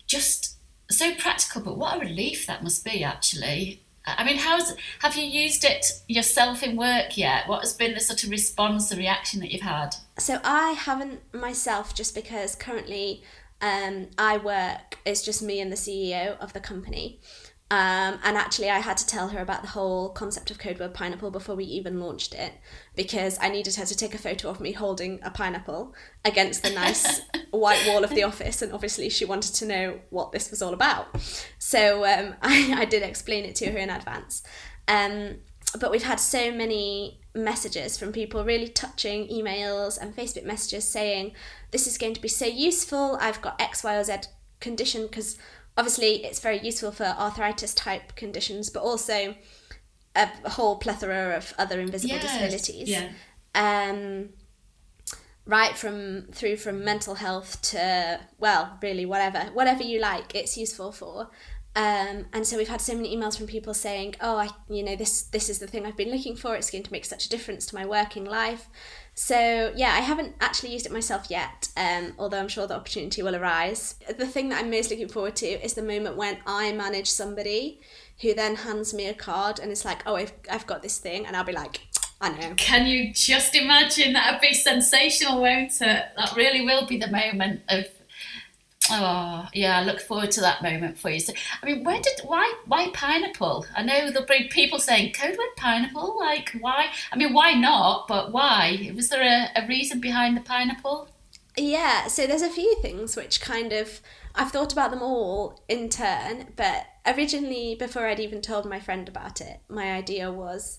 just 0.06 0.56
so 0.90 1.14
practical. 1.14 1.62
But 1.62 1.78
what 1.78 1.96
a 1.96 2.00
relief 2.00 2.46
that 2.46 2.62
must 2.62 2.84
be, 2.84 3.02
actually. 3.02 3.82
I 4.04 4.24
mean, 4.24 4.38
how's 4.38 4.74
have 5.00 5.16
you 5.16 5.24
used 5.24 5.64
it 5.64 5.86
yourself 6.08 6.62
in 6.62 6.76
work 6.76 7.16
yet? 7.16 7.48
What 7.48 7.60
has 7.60 7.72
been 7.72 7.94
the 7.94 8.00
sort 8.00 8.24
of 8.24 8.30
response, 8.30 8.88
the 8.88 8.96
reaction 8.96 9.40
that 9.40 9.52
you've 9.52 9.62
had? 9.62 9.90
So 10.18 10.40
I 10.42 10.72
haven't 10.72 11.20
myself, 11.32 11.94
just 11.94 12.14
because 12.14 12.56
currently 12.56 13.22
um, 13.60 14.08
I 14.18 14.38
work. 14.38 14.98
It's 15.06 15.22
just 15.22 15.40
me 15.42 15.60
and 15.60 15.70
the 15.70 15.76
CEO 15.76 16.36
of 16.38 16.52
the 16.52 16.60
company. 16.60 17.20
Um, 17.72 18.18
and 18.22 18.36
actually, 18.36 18.68
I 18.68 18.80
had 18.80 18.98
to 18.98 19.06
tell 19.06 19.28
her 19.28 19.38
about 19.38 19.62
the 19.62 19.68
whole 19.68 20.10
concept 20.10 20.50
of 20.50 20.58
code 20.58 20.78
word 20.78 20.92
pineapple 20.92 21.30
before 21.30 21.54
we 21.54 21.64
even 21.64 22.00
launched 22.00 22.34
it 22.34 22.52
because 22.94 23.38
I 23.40 23.48
needed 23.48 23.76
her 23.76 23.86
to 23.86 23.96
take 23.96 24.14
a 24.14 24.18
photo 24.18 24.50
of 24.50 24.60
me 24.60 24.72
holding 24.72 25.20
a 25.22 25.30
pineapple 25.30 25.94
against 26.22 26.62
the 26.62 26.68
nice 26.68 27.22
white 27.50 27.82
wall 27.88 28.04
of 28.04 28.10
the 28.10 28.24
office. 28.24 28.60
And 28.60 28.74
obviously, 28.74 29.08
she 29.08 29.24
wanted 29.24 29.54
to 29.54 29.64
know 29.64 30.00
what 30.10 30.32
this 30.32 30.50
was 30.50 30.60
all 30.60 30.74
about. 30.74 31.16
So 31.58 32.04
um, 32.04 32.34
I, 32.42 32.74
I 32.76 32.84
did 32.84 33.02
explain 33.02 33.46
it 33.46 33.54
to 33.54 33.72
her 33.72 33.78
in 33.78 33.88
advance. 33.88 34.42
Um, 34.86 35.36
but 35.80 35.90
we've 35.90 36.02
had 36.02 36.20
so 36.20 36.52
many 36.52 37.22
messages 37.34 37.96
from 37.96 38.12
people, 38.12 38.44
really 38.44 38.68
touching 38.68 39.28
emails 39.28 39.96
and 39.98 40.14
Facebook 40.14 40.44
messages 40.44 40.86
saying, 40.86 41.32
This 41.70 41.86
is 41.86 41.96
going 41.96 42.12
to 42.12 42.20
be 42.20 42.28
so 42.28 42.44
useful. 42.44 43.16
I've 43.18 43.40
got 43.40 43.58
X, 43.58 43.82
Y, 43.82 43.96
or 43.96 44.04
Z 44.04 44.16
condition 44.60 45.06
because 45.06 45.38
obviously 45.76 46.24
it's 46.24 46.40
very 46.40 46.58
useful 46.58 46.92
for 46.92 47.04
arthritis 47.04 47.74
type 47.74 48.14
conditions, 48.16 48.70
but 48.70 48.82
also 48.82 49.34
a 50.14 50.28
whole 50.50 50.76
plethora 50.76 51.36
of 51.36 51.54
other 51.58 51.80
invisible 51.80 52.14
yes. 52.14 52.22
disabilities. 52.22 52.88
Yeah. 52.88 53.10
Um, 53.54 54.30
right 55.46 55.76
from 55.76 56.26
through 56.32 56.56
from 56.56 56.84
mental 56.84 57.16
health 57.16 57.60
to 57.62 58.20
well, 58.38 58.78
really 58.82 59.06
whatever, 59.06 59.50
whatever 59.52 59.82
you 59.82 60.00
like, 60.00 60.34
it's 60.34 60.56
useful 60.56 60.92
for. 60.92 61.30
Um, 61.74 62.26
and 62.34 62.46
so 62.46 62.58
we've 62.58 62.68
had 62.68 62.82
so 62.82 62.94
many 62.94 63.16
emails 63.16 63.38
from 63.38 63.46
people 63.46 63.72
saying, 63.72 64.16
"Oh, 64.20 64.36
I, 64.36 64.50
you 64.68 64.82
know, 64.82 64.94
this 64.94 65.22
this 65.22 65.48
is 65.48 65.58
the 65.58 65.66
thing 65.66 65.86
I've 65.86 65.96
been 65.96 66.10
looking 66.10 66.36
for. 66.36 66.54
It's 66.54 66.70
going 66.70 66.84
to 66.84 66.92
make 66.92 67.06
such 67.06 67.26
a 67.26 67.28
difference 67.30 67.64
to 67.66 67.74
my 67.74 67.86
working 67.86 68.24
life." 68.24 68.68
So 69.14 69.72
yeah, 69.76 69.92
I 69.92 70.00
haven't 70.00 70.34
actually 70.40 70.72
used 70.72 70.86
it 70.86 70.92
myself 70.92 71.26
yet, 71.30 71.68
um, 71.76 72.14
although 72.18 72.38
I'm 72.38 72.48
sure 72.48 72.66
the 72.66 72.76
opportunity 72.76 73.22
will 73.22 73.36
arise. 73.36 73.96
The 74.08 74.26
thing 74.26 74.48
that 74.48 74.62
I'm 74.62 74.70
most 74.70 74.90
looking 74.90 75.08
forward 75.08 75.36
to 75.36 75.46
is 75.46 75.74
the 75.74 75.82
moment 75.82 76.16
when 76.16 76.38
I 76.46 76.72
manage 76.72 77.10
somebody 77.10 77.80
who 78.22 78.34
then 78.34 78.56
hands 78.56 78.94
me 78.94 79.06
a 79.08 79.14
card 79.14 79.58
and 79.58 79.70
it's 79.70 79.84
like, 79.84 80.02
oh, 80.06 80.14
I've, 80.14 80.32
I've 80.50 80.66
got 80.66 80.82
this 80.82 80.98
thing, 80.98 81.26
and 81.26 81.36
I'll 81.36 81.44
be 81.44 81.52
like, 81.52 81.80
I 82.20 82.30
know. 82.30 82.54
Can 82.56 82.86
you 82.86 83.12
just 83.12 83.54
imagine? 83.54 84.12
That'd 84.12 84.40
be 84.40 84.54
sensational, 84.54 85.40
won't 85.40 85.72
it? 85.72 86.04
That 86.16 86.32
really 86.36 86.64
will 86.64 86.86
be 86.86 86.96
the 86.96 87.10
moment 87.10 87.62
of 87.68 87.84
Oh 88.92 89.48
yeah, 89.54 89.78
I 89.78 89.84
look 89.84 90.00
forward 90.00 90.30
to 90.32 90.40
that 90.42 90.62
moment 90.62 90.98
for 90.98 91.10
you. 91.10 91.20
So, 91.20 91.32
I 91.62 91.66
mean, 91.66 91.84
where 91.84 92.00
did 92.00 92.20
why 92.24 92.52
why 92.66 92.90
pineapple? 92.92 93.66
I 93.76 93.82
know 93.82 94.10
there'll 94.10 94.26
be 94.26 94.48
people 94.48 94.78
saying 94.78 95.12
code 95.12 95.36
word 95.36 95.56
pineapple. 95.56 96.18
Like 96.18 96.50
why? 96.60 96.90
I 97.12 97.16
mean, 97.16 97.32
why 97.32 97.54
not? 97.54 98.08
But 98.08 98.32
why? 98.32 98.92
Was 98.94 99.08
there 99.08 99.22
a, 99.22 99.62
a 99.62 99.66
reason 99.66 100.00
behind 100.00 100.36
the 100.36 100.42
pineapple? 100.42 101.08
Yeah, 101.56 102.06
so 102.06 102.26
there's 102.26 102.42
a 102.42 102.48
few 102.48 102.76
things 102.80 103.14
which 103.14 103.40
kind 103.40 103.72
of 103.72 104.00
I've 104.34 104.50
thought 104.50 104.72
about 104.72 104.90
them 104.90 105.02
all 105.02 105.62
in 105.68 105.88
turn, 105.90 106.52
but 106.56 106.86
originally 107.06 107.74
before 107.74 108.06
I'd 108.06 108.20
even 108.20 108.40
told 108.40 108.64
my 108.68 108.80
friend 108.80 109.08
about 109.08 109.40
it, 109.40 109.60
my 109.68 109.92
idea 109.92 110.30
was 110.30 110.78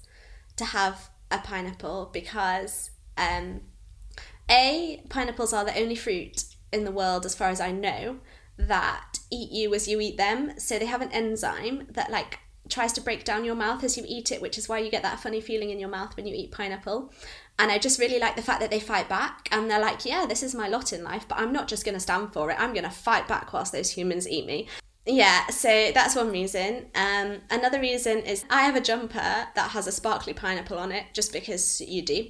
to 0.56 0.66
have 0.66 1.10
a 1.30 1.38
pineapple 1.40 2.10
because 2.12 2.90
um, 3.18 3.62
a 4.50 5.04
pineapples 5.10 5.54
are 5.54 5.66
the 5.66 5.78
only 5.78 5.96
fruit 5.96 6.44
in 6.74 6.84
the 6.84 6.92
world, 6.92 7.26
as 7.26 7.36
far 7.36 7.50
as 7.50 7.62
I 7.62 7.72
know, 7.72 8.18
that 8.58 9.20
eat 9.32 9.52
you 9.52 9.74
as 9.74 9.88
you 9.88 10.00
eat 10.00 10.18
them. 10.18 10.60
So 10.60 10.78
they 10.78 10.86
have 10.86 11.02
an 11.02 11.12
enzyme 11.12 11.88
that 11.92 12.12
like 12.12 12.40
tries 12.70 12.94
to 12.94 13.02
break 13.02 13.24
down 13.24 13.46
your 13.46 13.56
mouth 13.56 13.84
as 13.84 13.98
you 13.98 14.06
eat 14.08 14.32
it, 14.32 14.42
which 14.42 14.58
is 14.58 14.70
why 14.70 14.80
you 14.80 14.90
get 14.90 15.04
that 15.04 15.20
funny 15.20 15.42
feeling 15.42 15.70
in 15.70 15.80
your 15.80 15.90
mouth 15.90 16.16
when 16.16 16.26
you 16.26 16.34
eat 16.34 16.52
pineapple. 16.52 17.12
And 17.60 17.72
I 17.72 17.78
just 17.78 18.00
really 18.00 18.20
like 18.20 18.36
the 18.36 18.42
fact 18.42 18.62
that 18.62 18.72
they 18.72 18.80
fight 18.80 19.10
back 19.10 19.48
and 19.52 19.70
they're 19.70 19.80
like, 19.80 20.06
yeah, 20.06 20.26
this 20.26 20.42
is 20.42 20.56
my 20.56 20.68
lot 20.68 20.94
in 20.94 21.04
life, 21.04 21.26
but 21.28 21.38
I'm 21.38 21.54
not 21.54 21.68
just 21.68 21.86
going 21.86 21.94
to 21.94 22.00
stand 22.00 22.34
for 22.34 22.50
it. 22.50 22.60
I'm 22.60 22.74
going 22.74 22.86
to 22.86 22.90
fight 22.90 23.28
back 23.28 23.54
whilst 23.54 23.74
those 23.74 23.92
humans 23.92 24.28
eat 24.28 24.46
me. 24.46 24.68
Yeah, 25.06 25.48
so 25.48 25.92
that's 25.94 26.16
one 26.16 26.32
reason. 26.32 26.86
Um, 26.96 27.42
another 27.50 27.80
reason 27.80 28.20
is 28.20 28.46
I 28.50 28.62
have 28.62 28.78
a 28.78 28.82
jumper 28.82 29.20
that 29.54 29.72
has 29.72 29.86
a 29.86 29.92
sparkly 29.92 30.34
pineapple 30.34 30.80
on 30.80 30.94
it, 30.94 31.08
just 31.12 31.34
because 31.34 31.82
you 31.82 32.02
do. 32.02 32.30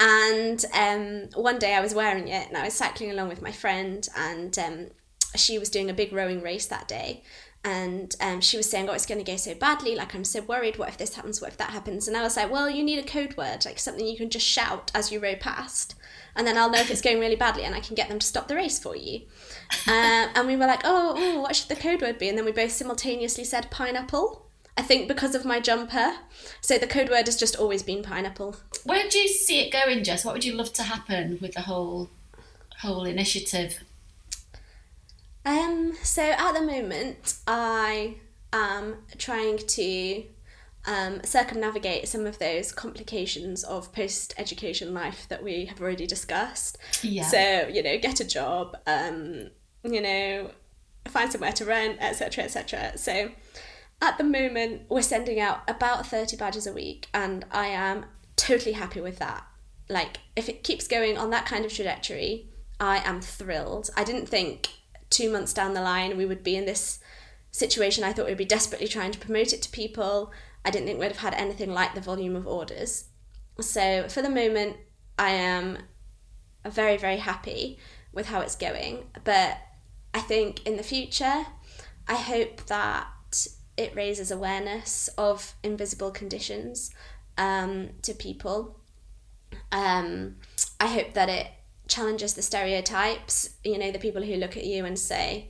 And 0.00 0.64
um, 0.72 1.28
one 1.40 1.58
day 1.58 1.74
I 1.74 1.80
was 1.80 1.94
wearing 1.94 2.28
it 2.28 2.48
and 2.48 2.56
I 2.56 2.64
was 2.64 2.74
cycling 2.74 3.10
along 3.10 3.28
with 3.28 3.42
my 3.42 3.52
friend, 3.52 4.08
and 4.16 4.58
um, 4.58 4.86
she 5.36 5.58
was 5.58 5.68
doing 5.68 5.90
a 5.90 5.94
big 5.94 6.12
rowing 6.12 6.40
race 6.40 6.66
that 6.66 6.88
day. 6.88 7.22
And 7.62 8.16
um, 8.22 8.40
she 8.40 8.56
was 8.56 8.70
saying, 8.70 8.88
Oh, 8.88 8.94
it's 8.94 9.04
going 9.04 9.22
to 9.22 9.30
go 9.30 9.36
so 9.36 9.54
badly. 9.54 9.94
Like, 9.94 10.14
I'm 10.14 10.24
so 10.24 10.40
worried. 10.40 10.78
What 10.78 10.88
if 10.88 10.96
this 10.96 11.14
happens? 11.14 11.42
What 11.42 11.50
if 11.50 11.58
that 11.58 11.70
happens? 11.70 12.08
And 12.08 12.16
I 12.16 12.22
was 12.22 12.34
like, 12.34 12.50
Well, 12.50 12.70
you 12.70 12.82
need 12.82 12.98
a 12.98 13.06
code 13.06 13.36
word, 13.36 13.66
like 13.66 13.78
something 13.78 14.06
you 14.06 14.16
can 14.16 14.30
just 14.30 14.46
shout 14.46 14.90
as 14.94 15.12
you 15.12 15.20
row 15.20 15.36
past. 15.36 15.94
And 16.34 16.46
then 16.46 16.56
I'll 16.56 16.70
know 16.70 16.80
if 16.80 16.90
it's 16.90 17.02
going 17.02 17.20
really 17.20 17.36
badly 17.36 17.64
and 17.64 17.74
I 17.74 17.80
can 17.80 17.94
get 17.94 18.08
them 18.08 18.20
to 18.20 18.26
stop 18.26 18.48
the 18.48 18.56
race 18.56 18.78
for 18.78 18.96
you. 18.96 19.22
Uh, 19.86 20.28
and 20.34 20.46
we 20.46 20.56
were 20.56 20.66
like, 20.66 20.82
oh, 20.84 21.14
oh, 21.16 21.40
what 21.40 21.54
should 21.54 21.68
the 21.68 21.76
code 21.76 22.02
word 22.02 22.18
be? 22.18 22.28
And 22.28 22.36
then 22.36 22.44
we 22.44 22.52
both 22.52 22.72
simultaneously 22.72 23.44
said 23.44 23.70
pineapple. 23.70 24.49
I 24.76 24.82
think 24.82 25.08
because 25.08 25.34
of 25.34 25.44
my 25.44 25.60
jumper. 25.60 26.14
So 26.60 26.78
the 26.78 26.86
code 26.86 27.10
word 27.10 27.26
has 27.26 27.36
just 27.36 27.56
always 27.56 27.82
been 27.82 28.02
pineapple. 28.02 28.56
Where 28.84 29.08
do 29.08 29.18
you 29.18 29.28
see 29.28 29.60
it 29.60 29.72
going, 29.72 30.04
Jess? 30.04 30.24
What 30.24 30.34
would 30.34 30.44
you 30.44 30.54
love 30.54 30.72
to 30.74 30.82
happen 30.82 31.38
with 31.40 31.54
the 31.54 31.62
whole 31.62 32.10
whole 32.80 33.04
initiative? 33.04 33.80
Um, 35.44 35.94
so 36.02 36.22
at 36.22 36.52
the 36.52 36.62
moment, 36.62 37.34
I 37.46 38.16
am 38.52 38.96
trying 39.18 39.58
to 39.58 40.24
um, 40.86 41.20
circumnavigate 41.24 42.08
some 42.08 42.26
of 42.26 42.38
those 42.38 42.72
complications 42.72 43.64
of 43.64 43.92
post 43.92 44.34
education 44.38 44.94
life 44.94 45.26
that 45.28 45.42
we 45.42 45.66
have 45.66 45.80
already 45.80 46.06
discussed. 46.06 46.78
Yeah. 47.02 47.24
So, 47.24 47.68
you 47.68 47.82
know, 47.82 47.98
get 47.98 48.20
a 48.20 48.24
job, 48.24 48.76
um, 48.86 49.50
you 49.84 50.00
know, 50.00 50.50
find 51.08 51.30
somewhere 51.30 51.52
to 51.52 51.64
rent, 51.64 51.98
etc., 52.00 52.44
etc. 52.44 52.96
So, 52.96 53.30
at 54.00 54.18
the 54.18 54.24
moment, 54.24 54.82
we're 54.88 55.02
sending 55.02 55.38
out 55.38 55.62
about 55.68 56.06
30 56.06 56.36
badges 56.36 56.66
a 56.66 56.72
week, 56.72 57.08
and 57.12 57.44
I 57.50 57.66
am 57.66 58.06
totally 58.36 58.72
happy 58.72 59.00
with 59.00 59.18
that. 59.18 59.44
Like, 59.88 60.18
if 60.36 60.48
it 60.48 60.64
keeps 60.64 60.88
going 60.88 61.18
on 61.18 61.30
that 61.30 61.46
kind 61.46 61.64
of 61.64 61.72
trajectory, 61.72 62.48
I 62.78 62.98
am 62.98 63.20
thrilled. 63.20 63.90
I 63.96 64.04
didn't 64.04 64.26
think 64.26 64.70
two 65.10 65.30
months 65.30 65.52
down 65.52 65.74
the 65.74 65.82
line 65.82 66.16
we 66.16 66.24
would 66.24 66.42
be 66.42 66.56
in 66.56 66.64
this 66.64 67.00
situation. 67.50 68.04
I 68.04 68.12
thought 68.12 68.26
we'd 68.26 68.36
be 68.38 68.44
desperately 68.44 68.88
trying 68.88 69.12
to 69.12 69.18
promote 69.18 69.52
it 69.52 69.60
to 69.62 69.70
people. 69.70 70.32
I 70.64 70.70
didn't 70.70 70.86
think 70.86 71.00
we'd 71.00 71.08
have 71.08 71.18
had 71.18 71.34
anything 71.34 71.72
like 71.72 71.94
the 71.94 72.00
volume 72.00 72.36
of 72.36 72.46
orders. 72.46 73.04
So, 73.60 74.08
for 74.08 74.22
the 74.22 74.30
moment, 74.30 74.76
I 75.18 75.30
am 75.30 75.78
very, 76.66 76.96
very 76.96 77.18
happy 77.18 77.78
with 78.12 78.26
how 78.26 78.40
it's 78.40 78.56
going. 78.56 79.10
But 79.24 79.58
I 80.14 80.20
think 80.20 80.66
in 80.66 80.76
the 80.76 80.82
future, 80.82 81.46
I 82.08 82.14
hope 82.14 82.66
that 82.66 83.06
it 83.80 83.96
raises 83.96 84.30
awareness 84.30 85.08
of 85.16 85.54
invisible 85.62 86.10
conditions 86.10 86.94
um, 87.38 87.88
to 88.02 88.12
people. 88.12 88.78
Um, 89.72 90.36
I 90.78 90.86
hope 90.86 91.14
that 91.14 91.30
it 91.30 91.46
challenges 91.88 92.34
the 92.34 92.42
stereotypes, 92.42 93.56
you 93.64 93.78
know, 93.78 93.90
the 93.90 93.98
people 93.98 94.22
who 94.22 94.36
look 94.36 94.54
at 94.54 94.66
you 94.66 94.84
and 94.84 94.98
say, 94.98 95.48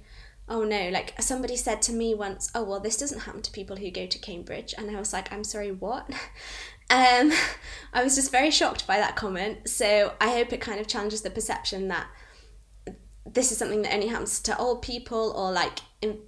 oh 0.48 0.62
no, 0.62 0.90
like 0.90 1.20
somebody 1.20 1.56
said 1.56 1.82
to 1.82 1.92
me 1.92 2.14
once, 2.14 2.52
oh 2.54 2.62
well, 2.62 2.78
this 2.78 2.96
doesn't 2.96 3.22
happen 3.22 3.42
to 3.42 3.50
people 3.50 3.76
who 3.76 3.90
go 3.90 4.06
to 4.06 4.18
Cambridge. 4.18 4.74
And 4.78 4.96
I 4.96 5.00
was 5.00 5.12
like, 5.12 5.32
I'm 5.32 5.42
sorry, 5.42 5.72
what? 5.72 6.08
um, 6.88 7.32
I 7.92 8.04
was 8.04 8.14
just 8.14 8.30
very 8.30 8.52
shocked 8.52 8.86
by 8.86 8.98
that 8.98 9.16
comment. 9.16 9.68
So 9.68 10.12
I 10.20 10.28
hope 10.28 10.52
it 10.52 10.60
kind 10.60 10.78
of 10.78 10.86
challenges 10.86 11.22
the 11.22 11.30
perception 11.30 11.88
that 11.88 12.06
this 13.26 13.52
is 13.52 13.58
something 13.58 13.82
that 13.82 13.94
only 13.94 14.06
happens 14.08 14.40
to 14.40 14.58
old 14.58 14.82
people 14.82 15.32
or 15.36 15.52
like 15.52 15.80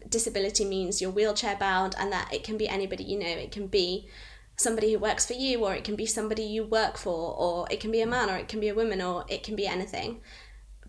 disability 0.08 0.64
means 0.64 1.00
you're 1.00 1.10
wheelchair 1.10 1.56
bound 1.56 1.94
and 1.98 2.12
that 2.12 2.32
it 2.32 2.44
can 2.44 2.56
be 2.56 2.68
anybody 2.68 3.04
you 3.04 3.18
know. 3.18 3.26
It 3.26 3.50
can 3.50 3.66
be 3.66 4.08
somebody 4.56 4.92
who 4.92 4.98
works 4.98 5.26
for 5.26 5.32
you 5.32 5.64
or 5.64 5.74
it 5.74 5.84
can 5.84 5.96
be 5.96 6.06
somebody 6.06 6.42
you 6.42 6.64
work 6.64 6.96
for 6.98 7.34
or 7.34 7.66
it 7.70 7.80
can 7.80 7.90
be 7.90 8.00
a 8.00 8.06
man 8.06 8.28
or 8.28 8.36
it 8.36 8.48
can 8.48 8.60
be 8.60 8.68
a 8.68 8.74
woman 8.74 9.00
or 9.00 9.24
it 9.28 9.42
can 9.42 9.56
be 9.56 9.66
anything. 9.66 10.20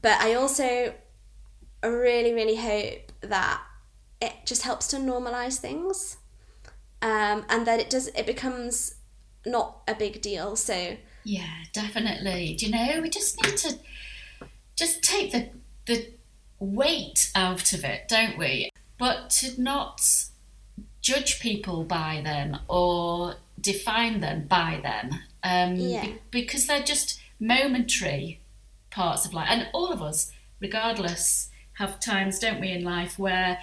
But 0.02 0.20
i 0.20 0.34
also 0.34 0.94
really 1.82 2.34
really 2.34 2.56
hope 2.56 3.12
that 3.22 3.62
it 4.22 4.34
just 4.46 4.64
helps 4.64 4.88
to 4.88 4.98
normalize 4.98 5.58
things 5.58 6.18
um, 7.02 7.46
and 7.50 7.68
that 7.68 7.80
it 7.80 7.90
does 7.90 8.08
it 8.08 8.26
becomes 8.26 8.96
not 9.46 9.82
a 9.88 9.96
big 9.96 10.22
deal. 10.22 10.58
So 10.58 10.98
yeah 11.24 11.64
definitely. 11.72 12.56
Do 12.56 12.66
you 12.66 12.72
know 12.74 13.02
we 13.02 13.10
just 13.10 13.42
need 13.42 13.58
to 13.58 13.80
just 14.76 15.02
take 15.04 15.32
the 15.32 15.50
the 15.86 16.12
weight 16.60 17.32
out 17.36 17.74
of 17.74 17.84
it, 17.84 18.08
don't 18.08 18.38
we? 18.38 18.70
But 18.98 19.30
to 19.32 19.62
not 19.62 20.02
judge 21.02 21.40
people 21.40 21.84
by 21.84 22.22
them 22.24 22.60
or 22.70 23.36
define 23.60 24.22
them 24.22 24.48
by 24.48 24.80
them, 24.82 25.20
um, 25.44 25.76
Yeah. 25.76 26.06
be- 26.06 26.18
because 26.32 26.66
they're 26.68 26.84
just 26.84 27.20
momentary 27.40 28.40
parts 28.90 29.26
of 29.26 29.34
life, 29.34 29.48
and 29.50 29.68
all 29.74 29.92
of 29.92 30.02
us, 30.02 30.32
regardless, 30.60 31.50
have 31.74 32.00
times, 32.00 32.40
don't 32.40 32.60
we, 32.62 32.70
in 32.72 32.84
life 32.84 33.18
where 33.20 33.60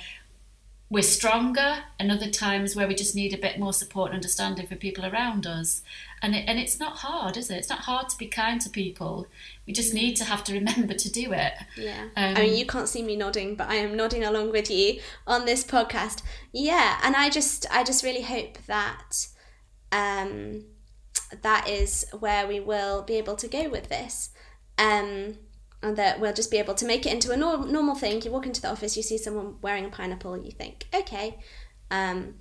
we're 0.91 1.03
stronger, 1.03 1.85
and 2.01 2.11
other 2.11 2.29
times 2.29 2.75
where 2.75 2.89
we 2.89 2.95
just 2.97 3.15
need 3.15 3.33
a 3.33 3.39
bit 3.39 3.59
more 3.59 3.73
support 3.73 4.11
and 4.11 4.17
understanding 4.17 4.67
for 4.67 4.75
people 4.75 5.07
around 5.07 5.47
us. 5.47 5.83
And 6.23 6.35
it, 6.35 6.45
and 6.47 6.59
it's 6.59 6.79
not 6.79 6.99
hard, 6.99 7.39
is 7.39 7.51
it? 7.51 7.57
It's 7.57 7.71
not 7.71 7.79
hard 7.79 8.11
to 8.11 8.19
be 8.19 8.27
kind 8.27 8.61
to 8.61 8.69
people. 8.69 9.27
We 9.67 9.73
just 9.73 9.95
need 9.95 10.17
to 10.17 10.25
have 10.25 10.45
to 10.45 10.53
remember 10.53 10.93
to 10.93 11.11
do 11.11 11.33
it. 11.33 11.55
Yeah. 11.77 12.09
Um, 12.15 12.37
I 12.37 12.43
mean, 12.43 12.57
you 12.57 12.67
can't 12.67 12.91
see 12.91 13.03
me 13.03 13.17
nodding, 13.17 13.55
but 13.55 13.69
I 13.71 13.77
am 13.77 13.97
nodding 13.97 14.23
along 14.23 14.53
with 14.53 14.71
you 14.71 15.01
on 15.27 15.47
this 15.47 15.65
podcast. 15.65 16.23
Yeah, 16.53 17.01
and 17.03 17.17
I 17.17 17.31
just, 17.31 17.67
I 17.73 17.85
just 17.85 18.05
really 18.05 18.21
hope 18.21 18.59
that, 18.67 19.29
um, 19.93 20.65
that 21.41 21.69
is 21.69 22.05
where 22.19 22.47
we 22.47 22.61
will 22.61 23.03
be 23.03 23.15
able 23.15 23.37
to 23.37 23.49
go 23.49 23.71
with 23.71 23.89
this, 23.89 24.29
um, 24.77 25.39
and 25.83 25.97
that 25.97 26.21
we'll 26.21 26.35
just 26.35 26.51
be 26.51 26.59
able 26.59 26.75
to 26.75 26.85
make 26.85 27.07
it 27.07 27.15
into 27.15 27.33
a 27.33 27.37
normal 27.37 27.95
thing. 27.95 28.21
You 28.21 28.31
walk 28.31 28.45
into 28.45 28.61
the 28.61 28.71
office, 28.71 28.95
you 28.95 29.03
see 29.03 29.17
someone 29.17 29.57
wearing 29.63 29.87
a 29.87 29.89
pineapple, 29.89 30.37
you 30.37 30.51
think, 30.51 30.87
okay, 30.95 31.39
um, 31.91 32.35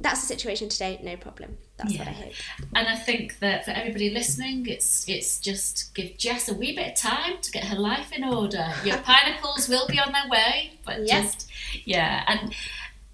that's 0.00 0.20
the 0.20 0.26
situation 0.26 0.68
today, 0.68 0.98
no 1.02 1.16
problem. 1.16 1.58
That's 1.76 1.96
what 1.96 2.08
I 2.08 2.12
hope. 2.12 2.32
And 2.74 2.88
I 2.88 2.96
think 2.96 3.38
that 3.40 3.64
for 3.64 3.70
everybody 3.72 4.10
listening, 4.10 4.66
it's 4.66 5.08
it's 5.08 5.38
just 5.38 5.94
give 5.94 6.16
Jess 6.18 6.48
a 6.48 6.54
wee 6.54 6.74
bit 6.74 6.88
of 6.92 6.94
time 6.96 7.34
to 7.40 7.50
get 7.52 7.64
her 7.64 7.76
life 7.78 8.10
in 8.12 8.24
order. 8.24 8.72
Your 8.84 8.96
pineapples 9.04 9.68
will 9.68 9.86
be 9.88 9.98
on 10.00 10.12
their 10.12 10.28
way, 10.28 10.72
but 10.84 11.06
Yeah. 11.06 11.22
just 11.22 11.48
yeah. 11.84 12.24
And 12.26 12.54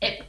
it, 0.01 0.23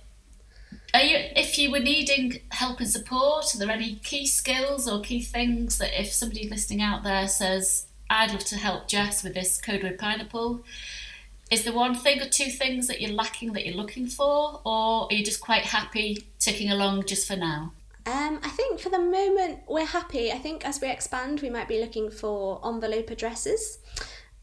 are 0.94 1.02
you 1.02 1.18
if 1.36 1.58
you 1.58 1.72
were 1.72 1.80
needing 1.80 2.42
help 2.52 2.80
and 2.80 2.90
support, 2.90 3.54
are 3.56 3.58
there 3.60 3.70
any 3.72 3.96
key 3.96 4.26
skills 4.26 4.88
or 4.90 5.02
key 5.02 5.22
things 5.22 5.78
that 5.78 6.00
if 6.00 6.12
somebody 6.12 6.50
listening 6.50 6.82
out 6.82 7.04
there 7.04 7.28
says, 7.28 7.86
I'd 8.10 8.32
love 8.32 8.44
to 8.46 8.58
help 8.58 8.88
Jess 8.88 9.24
with 9.24 9.34
this 9.36 9.62
code 9.62 9.84
word 9.84 10.00
pineapple, 10.00 10.64
is 11.52 11.64
there 11.64 11.74
one 11.74 11.96
thing 11.96 12.22
or 12.22 12.30
two 12.30 12.50
things 12.52 12.88
that 12.88 13.02
you're 13.02 13.12
lacking 13.12 13.54
that 13.54 13.66
you're 13.66 13.76
looking 13.76 14.08
for, 14.08 14.62
or 14.66 15.08
are 15.10 15.14
you 15.14 15.24
just 15.24 15.42
quite 15.42 15.64
happy 15.64 16.28
ticking 16.40 16.72
along 16.72 17.06
just 17.06 17.28
for 17.28 17.36
now? 17.36 17.74
Um, 18.06 18.40
I 18.44 18.50
think 18.50 18.80
for 18.80 18.90
the 18.90 19.00
moment 19.00 19.60
we're 19.68 19.86
happy. 19.86 20.32
I 20.32 20.38
think 20.38 20.66
as 20.66 20.82
we 20.82 20.90
expand, 20.90 21.42
we 21.42 21.50
might 21.50 21.68
be 21.68 21.80
looking 21.80 22.10
for 22.10 22.62
envelope 22.66 23.10
addresses 23.12 23.80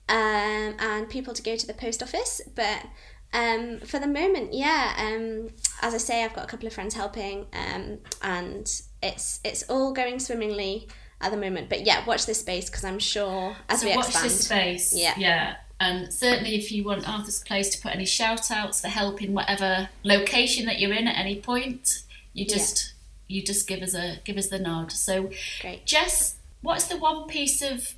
um, 0.09 0.77
and 0.79 1.09
people 1.09 1.35
to 1.35 1.43
go 1.43 1.57
to 1.57 1.67
the 1.67 1.75
post 1.75 2.03
office. 2.03 2.41
But 2.55 2.85
um, 3.33 3.81
for 3.81 3.99
the 3.99 4.07
moment, 4.07 4.53
yeah. 4.53 4.95
Um, 4.99 5.51
as 5.83 5.95
I 5.95 5.99
say, 5.99 6.25
I've 6.25 6.35
got 6.35 6.45
a 6.45 6.49
couple 6.49 6.67
of 6.67 6.73
friends 6.73 6.95
helping, 6.95 7.47
um, 7.53 7.99
and 8.23 8.71
it's 9.03 9.41
it's 9.45 9.63
all 9.69 9.93
going 9.93 10.19
swimmingly 10.19 10.89
at 11.21 11.31
the 11.31 11.37
moment. 11.37 11.69
But 11.69 11.85
yeah, 11.85 12.05
watch 12.05 12.27
this 12.27 12.41
space 12.41 12.69
because 12.71 12.85
I'm 12.85 12.99
sure 12.99 13.57
as 13.69 13.81
so 13.81 13.89
we 13.89 13.97
watch 13.97 14.07
expand, 14.07 14.27
this 14.27 14.45
space. 14.45 14.95
Yeah. 14.97 15.15
Yeah. 15.17 15.57
And 15.79 16.13
certainly 16.13 16.57
if 16.57 16.73
you 16.73 16.85
want 16.85 17.09
Arthur's 17.09 17.43
Place 17.43 17.69
to 17.71 17.83
put 17.83 17.95
any 17.95 18.07
shout 18.07 18.51
outs 18.51 18.81
for 18.81 18.89
help 18.89 19.23
in 19.23 19.35
whatever 19.35 19.91
location 20.03 20.67
that 20.67 20.79
you're 20.79 20.93
in 20.93 21.07
at 21.07 21.19
any 21.19 21.41
point, 21.41 22.03
you 22.33 22.47
just 22.47 22.95
you 23.29 23.43
just 23.43 23.67
give 23.67 23.83
us 23.83 23.95
a 23.95 24.21
give 24.25 24.37
us 24.37 24.49
the 24.49 24.59
nod. 24.59 24.93
So 24.93 25.31
great. 25.61 25.85
Jess, 25.85 26.37
what's 26.63 26.87
the 26.87 26.97
one 26.97 27.27
piece 27.27 27.63
of 27.63 27.95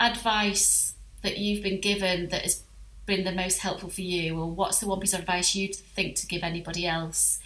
advice 0.00 0.94
that 1.22 1.38
you've 1.38 1.62
been 1.62 1.80
given 1.80 2.28
that 2.28 2.42
has 2.42 2.62
been 3.06 3.24
the 3.24 3.32
most 3.32 3.58
helpful 3.58 3.88
for 3.88 4.02
you, 4.02 4.38
or 4.38 4.50
what's 4.50 4.78
the 4.78 4.86
one 4.86 5.00
piece 5.00 5.14
of 5.14 5.20
advice 5.20 5.54
you'd 5.54 5.74
think 5.74 6.16
to 6.16 6.26
give 6.26 6.42
anybody 6.42 6.86
else? 6.86 7.40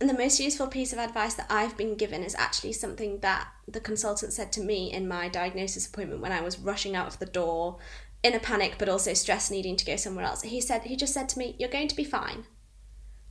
And 0.00 0.10
the 0.10 0.14
most 0.14 0.40
useful 0.40 0.66
piece 0.66 0.92
of 0.92 0.98
advice 0.98 1.34
that 1.34 1.46
I've 1.48 1.76
been 1.76 1.94
given 1.94 2.22
is 2.22 2.34
actually 2.34 2.72
something 2.72 3.20
that 3.20 3.48
the 3.66 3.80
consultant 3.80 4.32
said 4.32 4.52
to 4.52 4.60
me 4.60 4.92
in 4.92 5.08
my 5.08 5.28
diagnosis 5.28 5.86
appointment 5.86 6.20
when 6.20 6.32
I 6.32 6.40
was 6.40 6.58
rushing 6.58 6.94
out 6.96 7.06
of 7.06 7.18
the 7.20 7.26
door 7.26 7.78
in 8.24 8.34
a 8.34 8.40
panic 8.40 8.74
but 8.78 8.88
also 8.88 9.14
stress 9.14 9.50
needing 9.50 9.76
to 9.76 9.84
go 9.84 9.94
somewhere 9.94 10.24
else. 10.24 10.42
He 10.42 10.60
said 10.60 10.82
he 10.82 10.96
just 10.96 11.14
said 11.14 11.28
to 11.30 11.38
me, 11.38 11.54
"You're 11.58 11.68
going 11.68 11.88
to 11.88 11.96
be 11.96 12.04
fine." 12.04 12.46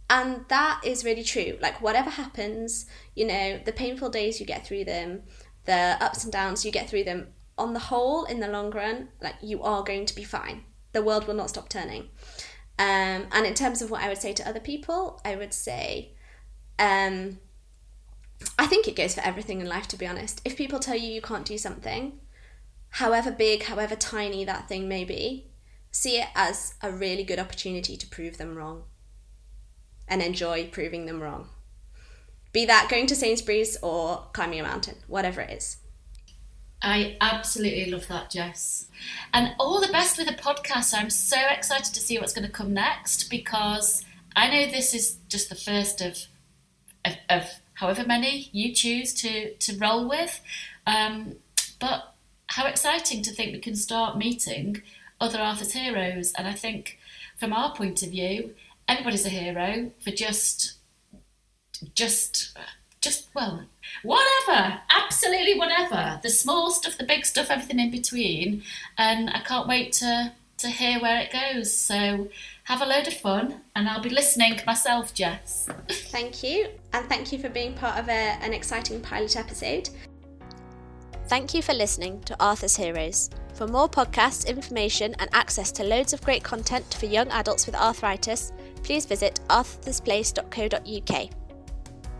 And 0.10 0.46
that 0.50 0.82
is 0.86 1.04
really 1.04 1.24
true. 1.24 1.58
Like 1.60 1.82
whatever 1.82 2.12
happens, 2.12 2.86
you 3.16 3.26
know, 3.26 3.60
the 3.66 3.74
painful 3.74 4.10
days 4.10 4.40
you 4.40 4.46
get 4.46 4.66
through 4.66 4.86
them, 4.86 5.24
the 5.66 5.98
ups 6.00 6.24
and 6.24 6.32
downs 6.32 6.64
you 6.64 6.72
get 6.72 6.90
through 6.90 7.06
them, 7.06 7.34
on 7.58 7.74
the 7.74 7.80
whole 7.80 8.26
in 8.26 8.40
the 8.40 8.48
long 8.48 8.70
run, 8.72 9.10
like 9.22 9.36
you 9.42 9.64
are 9.64 9.84
going 9.84 10.06
to 10.06 10.16
be 10.16 10.24
fine. 10.24 10.64
The 10.92 11.02
world 11.02 11.26
will 11.28 11.34
not 11.34 11.50
stop 11.50 11.68
turning. 11.70 12.10
Um, 12.78 13.28
and 13.32 13.46
in 13.46 13.54
terms 13.54 13.82
of 13.82 13.90
what 13.90 14.02
I 14.02 14.10
would 14.10 14.18
say 14.18 14.34
to 14.34 14.48
other 14.48 14.60
people, 14.60 15.20
I 15.26 15.36
would 15.36 15.54
say 15.54 16.14
um, 16.78 17.40
I 18.58 18.68
think 18.68 18.88
it 18.88 18.96
goes 18.96 19.16
for 19.16 19.22
everything 19.22 19.62
in 19.62 19.68
life, 19.68 19.88
to 19.90 19.98
be 19.98 20.08
honest. 20.08 20.42
If 20.46 20.58
people 20.58 20.80
tell 20.80 20.96
you 20.96 21.12
you 21.12 21.22
can't 21.22 21.46
do 21.46 21.58
something, 21.58 22.20
however 22.94 23.32
big, 23.32 23.64
however 23.64 23.96
tiny 23.96 24.46
that 24.46 24.68
thing 24.68 24.88
may 24.88 25.04
be, 25.04 25.48
see 25.92 26.20
it 26.20 26.28
as 26.36 26.76
a 26.82 26.92
really 26.92 27.24
good 27.24 27.40
opportunity 27.40 27.98
to 27.98 28.08
prove 28.08 28.38
them 28.38 28.56
wrong 28.56 28.84
and 30.08 30.22
enjoy 30.22 30.68
proving 30.68 31.06
them 31.06 31.22
wrong. 31.22 31.50
Be 32.52 32.66
that 32.66 32.90
going 32.90 33.08
to 33.08 33.16
Sainsbury's 33.16 33.78
or 33.82 34.28
climbing 34.34 34.60
a 34.60 34.64
mountain, 34.64 34.98
whatever 35.08 35.42
it 35.42 35.50
is. 35.50 35.78
I 36.84 37.18
absolutely 37.20 37.90
love 37.90 38.08
that, 38.10 38.30
Jess. 38.30 38.88
And 39.34 39.56
all 39.60 39.82
the 39.82 39.92
best 39.92 40.20
with 40.20 40.28
the 40.28 40.34
podcast. 40.34 40.94
I'm 40.96 41.10
so 41.10 41.38
excited 41.50 41.96
to 41.96 42.00
see 42.00 42.20
what's 42.20 42.34
going 42.34 42.46
to 42.46 42.52
come 42.52 42.74
next 42.74 43.30
because 43.30 44.06
I 44.36 44.50
know 44.52 44.70
this 44.70 44.94
is 44.94 45.18
just 45.30 45.50
the 45.50 45.56
first 45.56 46.02
of 46.02 46.28
of, 47.06 47.16
of 47.30 47.50
however 47.76 48.06
many 48.06 48.50
you 48.52 48.74
choose 48.74 49.14
to 49.16 49.56
to 49.56 49.78
roll 49.78 50.08
with. 50.08 50.42
Um, 50.86 51.38
but 51.80 52.13
how 52.48 52.68
exciting 52.68 53.24
to 53.24 53.32
think 53.32 53.54
we 53.54 53.60
can 53.60 53.76
start 53.76 54.18
meeting 54.18 54.82
other 55.20 55.40
Arthur's 55.40 55.74
heroes. 55.74 56.34
And 56.38 56.48
I 56.48 56.54
think 56.54 57.00
from 57.40 57.54
our 57.54 57.74
point 57.76 58.04
of 58.04 58.10
view, 58.10 58.54
everybody's 58.88 59.26
a 59.26 59.30
hero 59.30 59.92
for 60.04 60.12
just 60.12 60.74
just 61.96 62.58
just 63.02 63.28
well, 63.36 63.66
whatever, 64.04 64.80
absolutely 64.90 65.58
whatever. 65.58 66.20
The 66.24 66.30
small 66.30 66.72
stuff, 66.72 66.98
the 66.98 67.04
big 67.04 67.26
stuff, 67.26 67.50
everything 67.50 67.80
in 67.80 67.92
between. 67.92 68.64
And 68.98 69.30
I 69.30 69.40
can't 69.40 69.68
wait 69.68 69.92
to 69.94 70.32
to 70.60 70.70
hear 70.70 71.00
where 71.02 71.20
it 71.20 71.32
goes. 71.32 71.76
So 71.76 72.30
have 72.66 72.82
a 72.82 72.86
load 72.86 73.08
of 73.08 73.14
fun, 73.14 73.62
and 73.76 73.90
I'll 73.90 74.02
be 74.02 74.10
listening 74.10 74.60
myself, 74.66 75.14
Jess. 75.14 75.68
Thank 75.90 76.44
you, 76.44 76.70
and 76.94 77.08
thank 77.10 77.32
you 77.34 77.40
for 77.40 77.50
being 77.50 77.74
part 77.74 78.00
of 78.00 78.08
a, 78.08 78.38
an 78.42 78.54
exciting 78.54 79.02
pilot 79.02 79.36
episode. 79.36 79.90
Thank 81.28 81.54
you 81.54 81.62
for 81.62 81.74
listening 81.74 82.20
to 82.22 82.36
Arthur's 82.40 82.76
Heroes. 82.76 83.30
For 83.54 83.66
more 83.66 83.88
podcasts, 83.88 84.46
information, 84.46 85.16
and 85.20 85.30
access 85.32 85.72
to 85.74 85.84
loads 85.84 86.12
of 86.12 86.22
great 86.22 86.44
content 86.44 86.98
for 87.00 87.06
young 87.06 87.30
adults 87.30 87.66
with 87.66 87.76
arthritis, 87.76 88.52
please 88.84 89.06
visit 89.06 89.40
arthursplace.co.uk. 89.48 91.30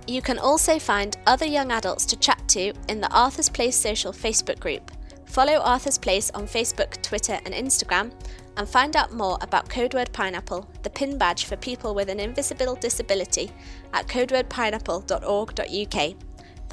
You 0.08 0.22
can 0.22 0.40
also 0.40 0.80
find 0.80 1.18
other 1.28 1.46
young 1.46 1.72
adults 1.72 2.06
to 2.08 2.16
chat 2.16 2.42
to 2.50 2.74
in 2.88 3.02
the 3.02 3.12
Arthur's 3.12 3.50
Place 3.50 3.76
Social 3.76 4.14
Facebook 4.14 4.60
group. 4.60 4.92
Follow 5.26 5.60
Arthur's 5.60 5.98
Place 5.98 6.30
on 6.32 6.46
Facebook, 6.46 7.02
Twitter, 7.02 7.40
and 7.46 7.54
Instagram, 7.54 8.14
and 8.56 8.70
find 8.70 8.96
out 8.96 9.12
more 9.12 9.38
about 9.42 9.68
Codeword 9.68 10.14
Pineapple, 10.14 10.70
the 10.84 10.90
pin 10.90 11.18
badge 11.18 11.46
for 11.46 11.58
people 11.58 11.96
with 11.96 12.10
an 12.10 12.20
invisible 12.20 12.76
disability, 12.76 13.52
at 13.94 14.08
codewordpineapple.org.uk. 14.08 16.16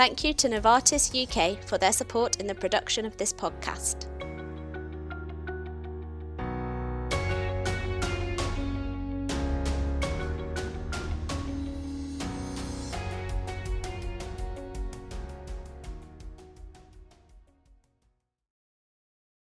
Thank 0.01 0.25
you 0.25 0.33
to 0.33 0.49
Novartis 0.49 1.13
UK 1.13 1.63
for 1.63 1.77
their 1.77 1.93
support 1.93 2.41
in 2.41 2.47
the 2.47 2.55
production 2.55 3.05
of 3.05 3.19
this 3.19 3.35
podcast. 3.35 4.10